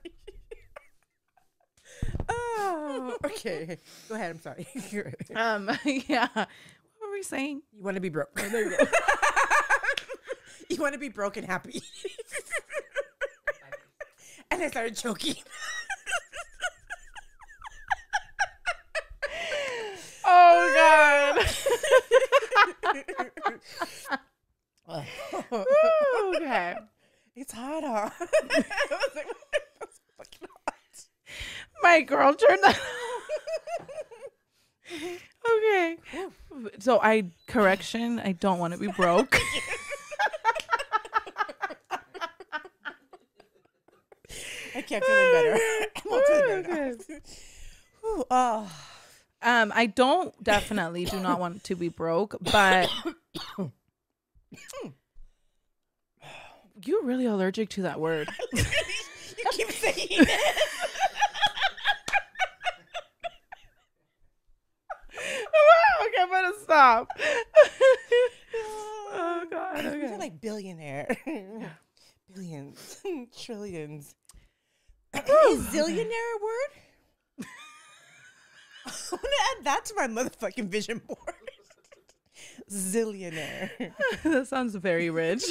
[2.28, 3.78] oh, okay.
[4.10, 4.32] Go ahead.
[4.32, 4.68] I'm sorry.
[5.36, 6.46] Um, yeah.
[7.14, 7.62] Were we saying?
[7.72, 8.32] You want to be broke.
[8.40, 8.86] Oh, there you go.
[10.70, 11.80] you want to be broke and happy.
[14.50, 15.36] and I started choking.
[20.26, 21.46] Oh God.
[26.36, 26.76] Okay.
[27.36, 28.10] it's hot, huh?
[28.10, 28.26] I
[28.90, 29.28] was like,
[29.80, 31.06] "That's fucking hot."
[31.84, 32.80] My girl turned that.
[35.56, 35.98] okay.
[36.80, 38.20] So I correction.
[38.20, 39.38] I don't want to be broke.
[44.76, 45.54] I can't feeling better.
[45.96, 46.98] I'm all feeling better.
[47.00, 47.20] Okay.
[48.32, 48.72] Oh.
[49.42, 52.90] Um, I don't definitely do not want to be broke, but
[56.86, 58.30] you're really allergic to that word.
[58.54, 58.64] you
[59.52, 60.58] keep saying it.
[66.14, 67.08] Okay, I'm gonna stop.
[69.14, 69.84] oh God.
[69.84, 71.16] You're like billionaire.
[72.34, 73.02] Billions.
[73.38, 74.16] Trillions.
[75.16, 77.46] Is zillionaire a word?
[78.86, 81.20] I'm gonna add that to my motherfucking vision board.
[82.72, 83.94] Zillionaire.
[84.24, 85.44] that sounds very rich.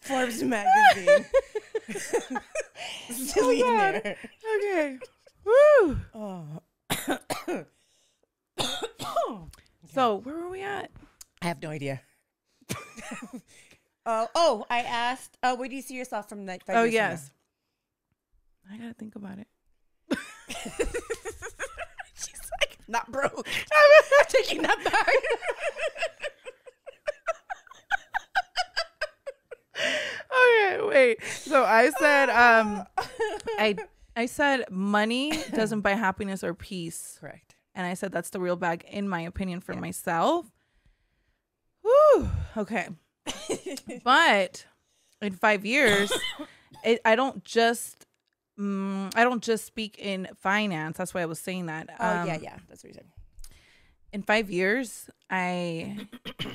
[0.00, 1.26] Forbes magazine.
[1.94, 2.40] Oh,
[3.12, 4.16] zillionaire.
[4.58, 4.98] okay.
[5.44, 5.98] Woo.
[6.14, 6.62] Oh.
[9.94, 10.90] So where were we at?
[11.42, 12.00] I have no idea.
[14.04, 16.92] Uh, oh, I asked, uh, where do you see yourself from like five Oh years
[16.92, 17.30] yes.
[18.68, 19.46] I gotta think about it.
[22.14, 23.46] She's like, not broke.
[23.46, 25.08] I'm taking that back.
[30.32, 31.22] Okay, wait.
[31.24, 32.84] So I said um
[33.58, 33.76] I
[34.16, 37.18] I said money doesn't buy happiness or peace.
[37.20, 37.54] Correct.
[37.74, 40.46] And I said that's the real bag in my opinion for myself.
[41.82, 42.28] Whew.
[42.56, 42.88] Okay.
[44.04, 44.66] but
[45.20, 46.12] in 5 years
[46.84, 48.06] it, I don't just
[48.58, 50.98] mm, I don't just speak in finance.
[50.98, 51.88] That's why I was saying that.
[51.98, 52.56] Oh, yeah, Um, yeah.
[52.68, 53.04] That's the reason.
[54.12, 56.06] in five years, I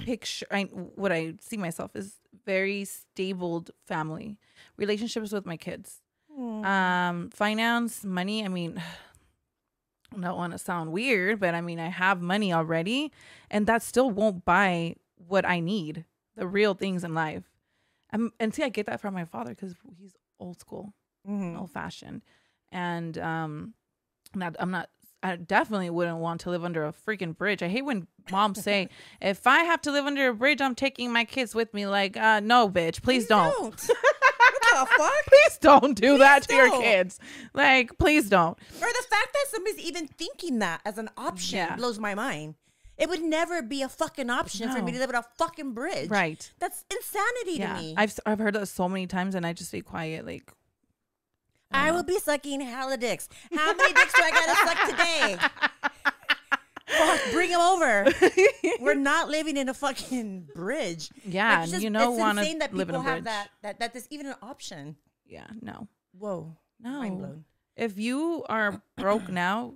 [0.06, 2.16] picture I, what I see myself is
[2.46, 4.38] very stabled family,
[4.78, 6.02] relationships with my kids,
[6.38, 8.46] um, finance, money.
[8.46, 8.82] I mean,
[10.16, 13.12] I don't want to sound weird, but I mean, I have money already,
[13.52, 16.06] and that still won't buy what I need,
[16.36, 17.44] the real things in life.
[18.14, 20.94] Um, and see, I get that from my father because he's old school
[21.28, 21.60] Mhm.
[21.60, 22.22] old fashioned
[22.72, 23.74] and um
[24.36, 24.88] not i'm not
[25.24, 28.88] i definitely wouldn't want to live under a freaking bridge i hate when moms say
[29.22, 32.16] if i have to live under a bridge i'm taking my kids with me like
[32.16, 33.90] uh no bitch please don't what
[34.80, 35.26] the fuck?
[35.26, 36.82] please don't do that to your don't.
[36.84, 37.20] kids
[37.54, 41.76] like please don't Or the fact that somebody's even thinking that as an option Yeah.
[41.76, 42.56] blows my mind.
[42.98, 46.10] It would never be a fucking option for me to live on a fucking bridge.
[46.10, 46.52] Right.
[46.58, 47.74] That's insanity Yeah.
[47.76, 47.94] to me.
[47.95, 50.26] I've I've heard that so many times, and I just stay quiet.
[50.26, 50.52] Like,
[51.72, 53.30] I will be sucking hella dicks.
[53.54, 55.38] How many dicks do I gotta suck today?
[56.88, 58.06] Fuck, bring him over.
[58.80, 61.10] We're not living in a fucking bridge.
[61.26, 63.26] yeah, it's and you know, want to that live in a people have bridge.
[63.26, 64.96] that, that that there's even an option.
[65.26, 65.88] Yeah, no,
[66.18, 67.28] Whoa, mind no.
[67.28, 67.46] blown.
[67.76, 69.74] If you are broke now,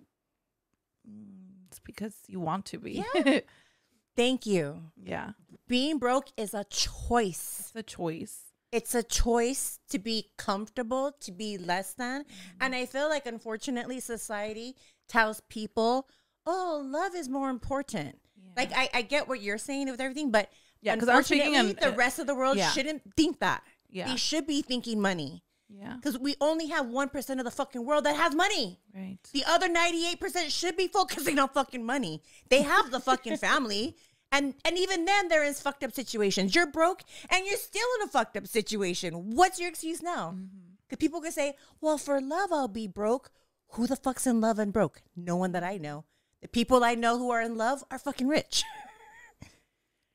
[1.09, 3.03] mm, it's because you want to be.
[3.15, 3.39] Yeah.
[4.15, 4.81] Thank you.
[5.01, 5.31] yeah,
[5.67, 7.71] Being broke is a choice.
[7.73, 8.39] it's a choice.
[8.71, 12.23] It's a choice to be comfortable, to be less than.
[12.23, 12.57] Mm-hmm.
[12.61, 14.75] And I feel like, unfortunately, society
[15.07, 16.07] tells people,
[16.45, 18.17] oh, love is more important.
[18.57, 20.49] Like, I, I get what you're saying with everything, but
[20.81, 22.69] Yeah, 'cause I'm speaking the uh, rest of the world yeah.
[22.71, 23.63] shouldn't think that.
[23.89, 24.07] Yeah.
[24.09, 28.03] They should be thinking money Yeah, because we only have 1% of the fucking world
[28.05, 28.79] that has money.
[28.93, 29.17] right.
[29.33, 32.21] The other 98% should be focusing on fucking money.
[32.49, 33.95] They have the fucking family.
[34.33, 36.55] And and even then they're in fucked up situations.
[36.55, 39.31] You're broke and you're still in a fucked up situation.
[39.35, 40.31] What's your excuse now?
[40.35, 40.75] Mm-hmm.
[40.87, 43.29] Because people can say, well, for love, I'll be broke.
[43.73, 45.01] Who the fuck's in love and broke?
[45.17, 46.05] No one that I know.
[46.41, 48.63] The people I know who are in love are fucking rich.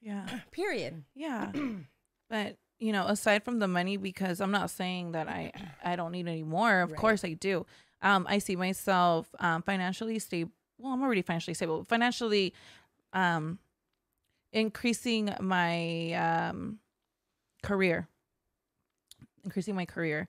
[0.01, 0.29] Yeah.
[0.53, 1.03] Period.
[1.17, 1.51] Yeah.
[2.31, 5.51] but you know, aside from the money, because I'm not saying that I
[5.83, 6.83] I don't need any more.
[6.83, 6.99] Of Right.
[7.01, 7.67] course I do.
[8.03, 10.53] Um, I see myself um financially stable.
[10.79, 11.83] Well, I'm already financially stable.
[11.83, 12.55] Financially,
[13.15, 13.59] um,
[14.53, 16.79] increasing my um
[17.65, 18.07] career,
[19.45, 20.29] increasing my career,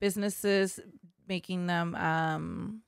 [0.00, 0.78] businesses,
[1.26, 2.82] making them um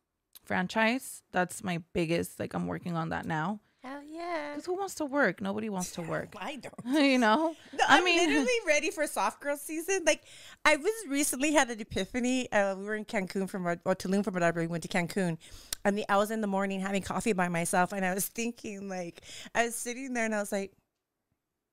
[0.48, 1.22] franchise.
[1.30, 2.40] That's my biggest.
[2.40, 3.60] Like I'm working on that now.
[3.84, 4.50] Hell yeah.
[4.50, 5.40] Because who wants to work?
[5.40, 6.34] Nobody wants to work.
[6.40, 7.00] I don't.
[7.04, 7.54] you know.
[7.72, 10.00] No, I I'm mean- literally ready for soft girl season.
[10.04, 10.22] Like,
[10.64, 12.50] I was recently had an epiphany.
[12.50, 14.60] Uh, we were in Cancun from our, or Tulum from whatever.
[14.60, 15.38] We went to Cancun,
[15.84, 18.88] and the, I was in the morning having coffee by myself, and I was thinking,
[18.88, 19.22] like,
[19.54, 20.72] I was sitting there, and I was like,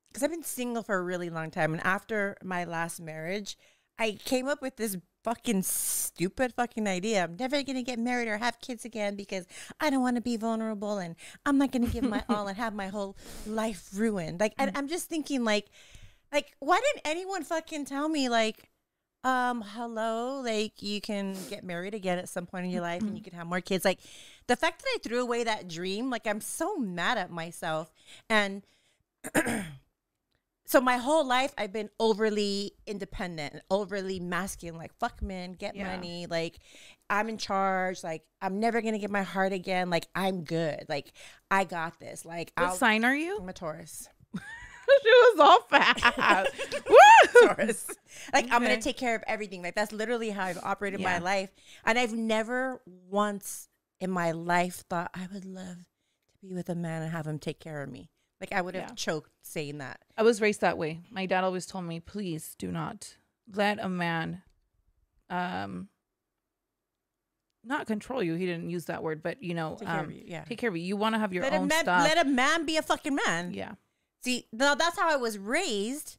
[0.09, 3.57] because I've been single for a really long time, and after my last marriage,
[3.97, 4.95] I came up with this
[5.25, 7.23] fucking stupid fucking idea.
[7.23, 9.47] I'm never gonna get married or have kids again because
[9.79, 11.15] I don't want to be vulnerable, and
[11.47, 14.39] I'm not gonna give my all and have my whole life ruined.
[14.39, 15.65] Like, and I'm just thinking, like,
[16.31, 18.69] like why didn't anyone fucking tell me, like,
[19.23, 23.17] um, hello, like you can get married again at some point in your life and
[23.17, 23.83] you can have more kids.
[23.83, 23.99] Like,
[24.45, 27.91] the fact that I threw away that dream, like, I'm so mad at myself,
[28.29, 28.61] and
[30.65, 35.75] so my whole life I've been overly independent and overly masculine, like fuck men, get
[35.75, 35.83] Yeah.
[35.95, 36.59] money, like
[37.09, 41.11] I'm in charge, like I'm never gonna get my heart again, like I'm good, like
[41.51, 43.37] I got this, like What I'll, sign are you?
[43.39, 44.07] I'm a Taurus.
[44.35, 46.03] she was all fast.
[47.41, 47.87] Taurus.
[48.33, 49.61] Like I'm gonna take care of everything.
[49.61, 51.49] Like that's literally how I've operated my life,
[51.83, 53.67] and I've never once
[53.99, 55.77] in my life thought I would love
[56.33, 58.09] to be with a man and have him take care of me.
[58.51, 58.95] Like I would have Yeah.
[58.95, 60.01] choked saying that.
[60.17, 61.01] I was raised that way.
[61.09, 63.15] My dad always told me, please do not
[63.53, 64.43] let a man
[65.29, 65.89] um
[67.63, 68.35] not control you.
[68.35, 70.43] He didn't use that word, but you know, Take care um, of you, yeah.
[70.43, 70.83] take care of you.
[70.83, 72.03] You want to have your Let a, own man, stuff.
[72.03, 73.53] let a man be a fucking man.
[73.53, 73.73] yeah.
[74.23, 76.17] See, now that's how I was raised,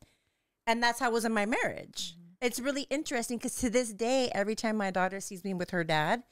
[0.67, 2.15] and that's how I was in my marriage.
[2.15, 2.47] Mm-hmm.
[2.47, 5.85] It's really interesting because to this day, every time my daughter sees me with her
[5.85, 6.25] dad,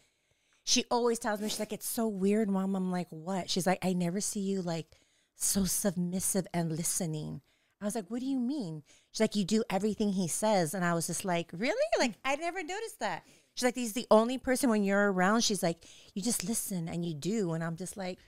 [0.64, 2.74] she always tells me, she's like, it's so weird, mom.
[2.74, 3.50] I'm like, what?
[3.50, 4.86] She's like, I never see you like
[5.34, 7.40] so submissive and listening.
[7.80, 8.82] I was like, what do you mean?
[9.12, 10.74] She's like, you do everything he says.
[10.74, 11.74] And I was just like, really?
[11.98, 13.24] Like, I never noticed that.
[13.54, 15.42] She's like, he's the only person when you're around.
[15.42, 15.84] She's like,
[16.14, 17.52] you just listen and you do.
[17.52, 18.18] And I'm just like,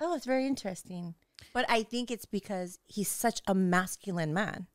[0.00, 1.14] oh, it's very interesting.
[1.52, 4.66] But I think it's because he's such a masculine man.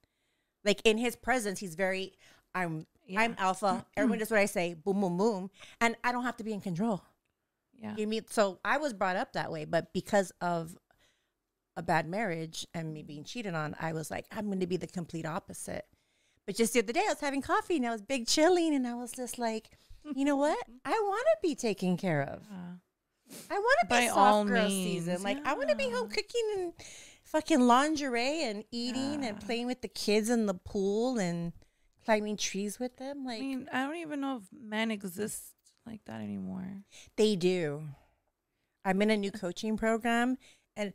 [0.64, 2.14] Like in his presence, he's very,
[2.54, 2.86] I'm,
[3.18, 3.66] I'm alpha.
[3.66, 3.80] Mm-hmm.
[3.98, 5.50] Everyone does what I say, boom, boom, boom.
[5.82, 7.02] And I don't have to be in control.
[7.80, 7.94] Yeah.
[7.96, 10.76] You mean so I was brought up that way, but because of
[11.78, 14.76] a bad marriage and me being cheated on, I was like, I'm going to be
[14.76, 15.86] the complete opposite.
[16.46, 18.86] But just the other day, I was having coffee and I was big chilling, and
[18.86, 19.70] I was just like,
[20.16, 20.58] you know what?
[20.84, 22.44] I want to be taken care of.
[23.52, 25.22] I want to be By soft all girl means, season.
[25.22, 26.74] Like I want to be home cooking and
[27.26, 31.52] fucking lingerie and eating and playing with the kids in the pool and
[32.06, 33.28] climbing trees with them.
[33.28, 35.44] I Like mean, I don't even know if men exist
[35.86, 36.84] like that anymore.
[37.18, 37.84] They do.
[38.86, 40.38] I'm in a new coaching program,
[40.78, 40.94] and,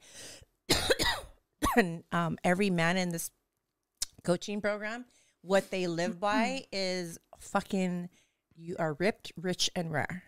[1.77, 3.31] and um, every man in this
[4.24, 5.05] coaching program,
[5.43, 8.09] what they live by is fucking
[8.57, 10.24] you are ripped, rich, and rare.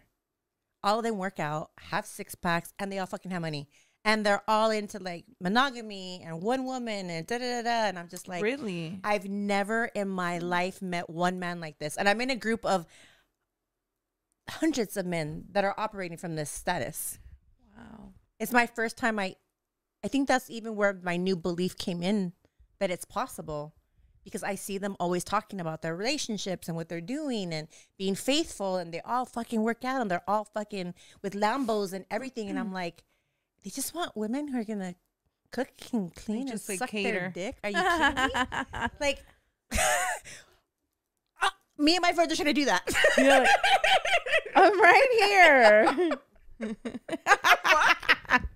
[0.82, 3.68] All of them work out, have six packs, and they all fucking have money.
[4.04, 7.88] And they're all into like monogamy and one woman and da da da da.
[7.88, 9.00] And I'm just like, really?
[9.02, 11.96] I've never in my life met one man like this.
[11.96, 12.84] And I'm in a group of
[14.48, 17.18] hundreds of men that are operating from this status.
[17.74, 18.12] Wow.
[18.38, 19.36] It's my first time I
[20.04, 22.34] I think that's even where my new belief came in
[22.78, 23.74] that it's possible
[24.22, 28.14] because I see them always talking about their relationships and what they're doing and being
[28.14, 32.50] faithful and they all fucking work out and they're all fucking with Lambos and everything.
[32.50, 33.02] And I'm like,
[33.64, 34.94] they just want women who are to
[35.50, 37.32] cook and clean and like, suck their cater.
[37.34, 37.56] dick.
[37.64, 38.30] Are you kidding me?
[39.00, 39.24] like,
[41.42, 41.48] uh,
[41.78, 42.82] me and my friends are trying to do that.
[43.16, 43.48] Like,
[44.54, 46.18] I'm right
[46.60, 48.50] here.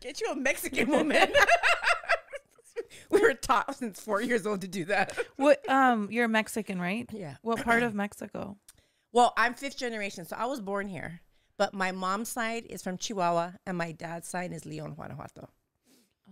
[0.00, 1.28] Get you a Mexican woman.
[3.10, 5.16] we were taught since four years old to do that.
[5.36, 5.68] what?
[5.68, 7.08] Um, you're Mexican, right?
[7.12, 7.36] Yeah.
[7.42, 8.56] What part of Mexico?
[9.12, 11.20] Well, I'm fifth generation, so I was born here.
[11.58, 15.48] But my mom's side is from Chihuahua, and my dad's side is Leon, Guanajuato.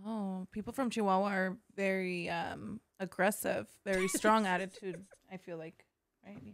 [0.05, 5.03] Oh, people from Chihuahua are very um aggressive, very strong attitude.
[5.31, 5.83] I feel like,
[6.23, 6.37] right?
[6.43, 6.51] Yeah.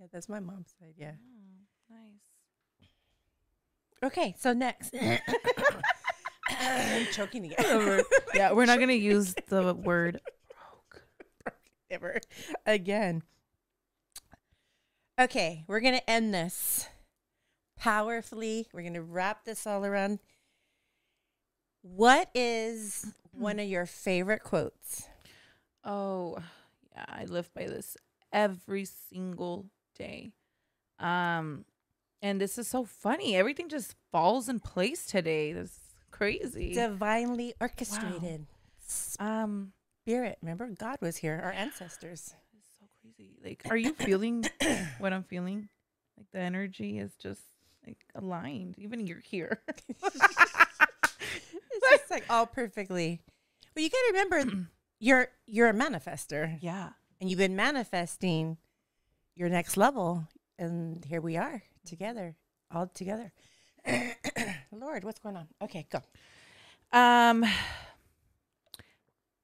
[0.00, 0.94] Yeah, that's my mom's side.
[0.96, 1.12] Yeah.
[1.90, 2.22] Oh, nice.
[4.02, 4.94] Okay, so next.
[6.48, 8.02] I'm choking again.
[8.34, 11.54] yeah, we're not gonna use the word broke
[11.90, 12.20] Ever
[12.66, 13.22] again.
[15.20, 16.88] Okay, we're gonna end this
[17.78, 18.66] powerfully.
[18.72, 20.20] We're gonna wrap this all around.
[21.82, 25.08] What is one of your favorite quotes?
[25.84, 26.38] Oh,
[26.94, 27.96] yeah, I live by this
[28.32, 29.66] every single
[29.96, 30.32] day.
[30.98, 31.64] Um,
[32.20, 33.36] and this is so funny.
[33.36, 35.52] Everything just falls in place today.
[35.52, 36.74] This is crazy.
[36.74, 38.46] Divinely orchestrated.
[39.18, 39.72] um,
[40.02, 40.38] Spirit.
[40.42, 42.34] Remember, God was here, our ancestors.
[42.56, 43.36] it's so crazy.
[43.44, 44.44] Like, are you feeling
[44.98, 45.68] what I'm feeling?
[46.16, 47.42] Like the energy is just
[47.86, 48.76] like aligned.
[48.78, 49.60] Even you're here.
[51.80, 53.20] It's just like all perfectly.
[53.74, 54.66] Well, you got to remember,
[55.00, 56.90] you're you're a manifester, yeah.
[57.20, 58.56] and you've been manifesting
[59.34, 60.26] your next level,
[60.58, 62.36] and here we are together,
[62.74, 63.32] all together.
[64.72, 65.48] Lord, what's going on?
[65.62, 66.02] Okay, go.
[66.92, 67.44] Um,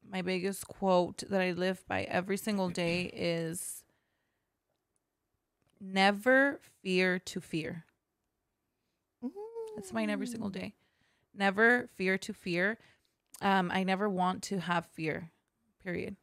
[0.08, 3.84] my biggest quote that I live by every single day is
[5.80, 7.84] never fear to fear.
[9.74, 10.74] That's mine every single day.
[11.34, 12.78] Never fear to fear.
[13.40, 15.30] Um, I never want to have fear,
[15.82, 16.16] period.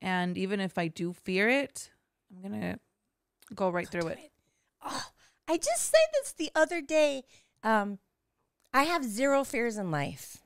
[0.00, 1.90] And even if I do fear it,
[2.30, 2.78] I'm going to
[3.54, 4.18] go right through it.
[4.84, 5.06] Oh,
[5.48, 7.24] I just said this the other day.
[7.64, 7.98] Um,
[8.72, 10.38] I have zero fears in life.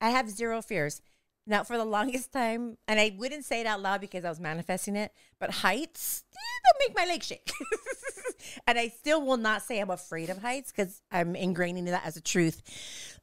[0.00, 1.00] I have zero fears.
[1.46, 4.40] Now, for the longest time, and I wouldn't say it out loud because I was
[4.40, 7.50] manifesting it, but heights, eh, they'll make my legs shake.
[8.66, 12.16] and I still will not say I'm afraid of heights because I'm ingraining that as
[12.16, 12.62] a truth.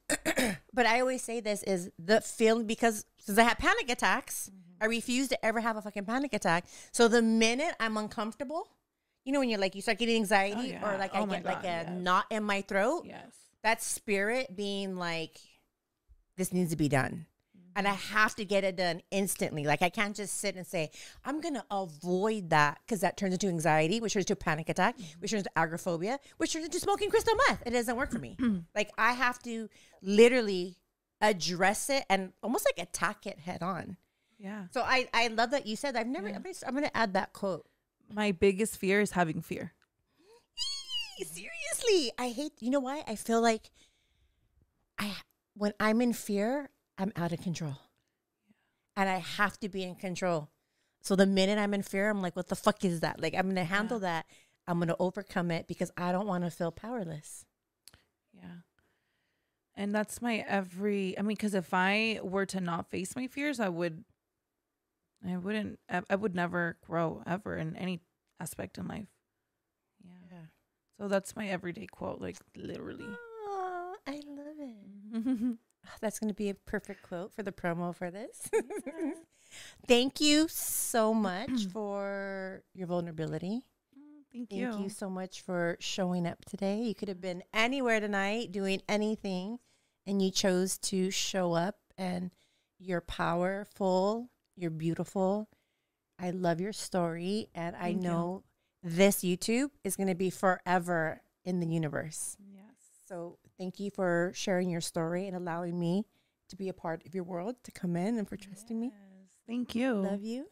[0.74, 4.86] but I always say this is the feeling because since I had panic attacks, I
[4.86, 6.66] refuse to ever have a fucking panic attack.
[6.92, 8.68] So the minute I'm uncomfortable,
[9.26, 10.98] you know, when you're like, you start getting anxiety or yeah.
[10.98, 11.90] like Oh I get like a yes.
[11.92, 13.41] knot in my throat, Yes.
[13.64, 15.40] That spirit being like,
[16.38, 17.26] this needs to be done.
[17.76, 18.16] And I mm-hmm.
[18.16, 19.64] have to get it done instantly.
[19.64, 20.92] Like I can't just sit and say,
[21.24, 24.98] I'm gonna avoid that because that turns into anxiety, which turns into a panic attack,
[24.98, 25.22] mm-hmm.
[25.22, 27.64] which turns into agoraphobia, which turns into smoking crystal meth.
[27.66, 28.36] It doesn't work for me.
[28.76, 29.70] like I have to
[30.02, 30.78] literally
[31.22, 33.96] address it and almost like attack it head on.
[34.38, 34.64] Yeah.
[34.72, 36.36] So I, I love that you said I've never Yeah.
[36.36, 37.68] I'm, gonna, I'm gonna add that quote.
[38.12, 39.74] My biggest fear is having fear.
[41.18, 41.50] Seriously,
[42.18, 42.54] I hate.
[42.60, 43.04] You know why?
[43.08, 43.72] I feel like
[44.98, 45.16] I
[45.56, 47.78] when I'm in fear, I'm out of control,
[48.96, 50.50] and I have to be in control.
[51.02, 53.48] So the minute I'm in fear, I'm like, "What the fuck is that?" Like I'm
[53.48, 54.26] gonna handle that.
[54.68, 57.46] I'm gonna overcome it because I don't want to feel powerless.
[58.34, 58.62] Yeah.
[59.76, 63.60] And that's my every I mean cuz if I were to not face my fears,
[63.60, 64.06] I would
[65.28, 68.02] I wouldn't I, I would never grow ever in any
[68.40, 69.08] aspect in life.
[71.02, 73.08] So that's my everyday quote like literally.
[73.10, 75.58] Oh, I love it.
[76.00, 78.48] That's going to be a perfect quote for the promo for this.
[79.88, 83.62] Thank you so much for your vulnerability.
[83.98, 84.84] Mm, thank Thank you.
[84.84, 86.84] you so much for showing up today.
[86.84, 87.22] You could have mm.
[87.22, 89.58] been anywhere tonight doing anything,
[90.06, 92.30] and you chose to show up, and
[92.78, 95.50] you're powerful, you're beautiful.
[96.20, 98.10] I love your story, and I Thank you.
[98.10, 98.44] know
[98.84, 102.38] this YouTube is going to be forever in the universe.
[102.54, 102.64] Yes.
[103.08, 106.06] So, thank you for sharing your story and allowing me
[106.50, 108.88] to be a part of your world, to come in, and for trusting me.
[108.88, 109.30] Yes.
[109.48, 109.94] Thank you.
[109.94, 110.48] Love you.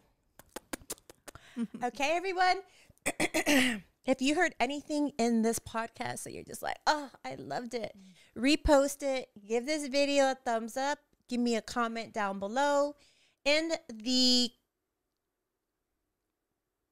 [1.84, 2.62] okay, everyone.
[4.06, 7.94] if you heard anything in this podcast that you're just like, oh, I loved it,
[7.98, 8.42] mm.
[8.42, 12.96] repost it, give this video a thumbs up, give me a comment down below.
[13.46, 14.52] In the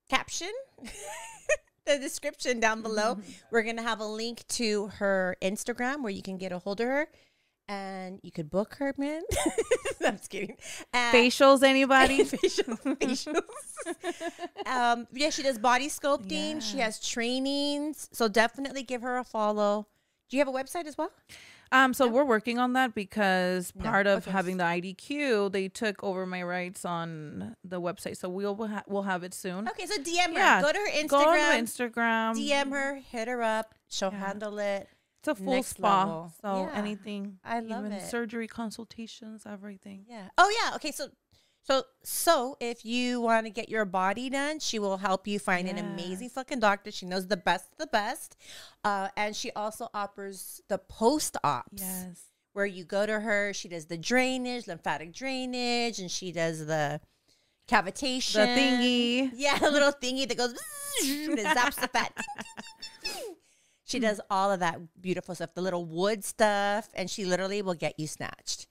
[0.09, 0.51] caption,
[1.85, 3.17] the description down below,
[3.51, 6.81] we're going to have a link to her Instagram where you can get a hold
[6.81, 7.07] of her.
[7.69, 9.21] and you could book her, man.
[10.05, 10.55] I'm just kidding.
[10.93, 12.19] And Facials, anybody?
[12.23, 12.79] facials.
[12.97, 14.65] facials.
[14.65, 16.61] um, yeah, she does body sculpting.
[16.61, 19.87] She has trainings, so definitely give her a follow.
[20.29, 21.11] Do you have a website as well?
[21.71, 24.31] Um, so we're working on that because part of okay.
[24.31, 28.17] having the IDQ, they took over my rights on the website.
[28.17, 29.67] So we'll ha- we'll have it soon.
[29.69, 30.33] Okay, so DM her.
[30.33, 31.07] Yeah, Go to her Instagram.
[31.09, 32.33] Go on Instagram.
[32.35, 32.95] DM her.
[33.11, 33.73] Hit her up.
[33.89, 34.19] She'll Yeah.
[34.27, 34.87] handle it.
[35.19, 35.99] It's a full next spa.
[35.99, 36.33] level.
[36.41, 36.77] So Yeah.
[36.79, 37.39] anything.
[37.43, 38.09] I love even it.
[38.09, 40.05] surgery consultations, everything.
[40.07, 40.29] Yeah.
[40.37, 40.75] Oh yeah.
[40.75, 40.91] Okay.
[40.91, 41.09] So,
[41.67, 45.67] so, so if you want to get your body done, she will help you find
[45.67, 46.91] an amazing fucking doctor.
[46.91, 48.37] She knows the best of the best,
[48.85, 51.81] uh, and she also offers the post ops.
[51.81, 52.23] Yes.
[52.53, 53.53] where you go to her.
[53.53, 56.99] She does the drainage, lymphatic drainage, and she does the
[57.67, 58.33] cavitation.
[58.33, 59.31] The thingy.
[59.35, 60.51] Yeah, the little thingy that goes
[61.03, 62.13] and it zaps the fat.
[63.83, 67.75] she does all of that beautiful stuff, the little wood stuff, and she literally will
[67.75, 68.67] get you snatched.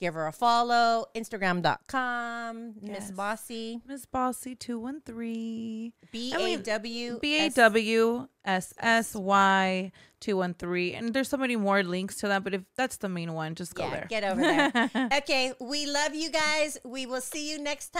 [0.00, 3.10] Give her a follow, Instagram.com, Miss Yes.
[3.10, 5.92] Bossy, Miss Bossy two one three.
[6.10, 10.94] B I A W B A W S S Y two one three.
[10.94, 13.74] And there's so many more links to that, but if that's the main one, just
[13.74, 14.06] go Yeah, there.
[14.08, 14.90] get over there.
[15.18, 16.78] Okay, we love you guys.
[16.84, 17.88] We will see you next time.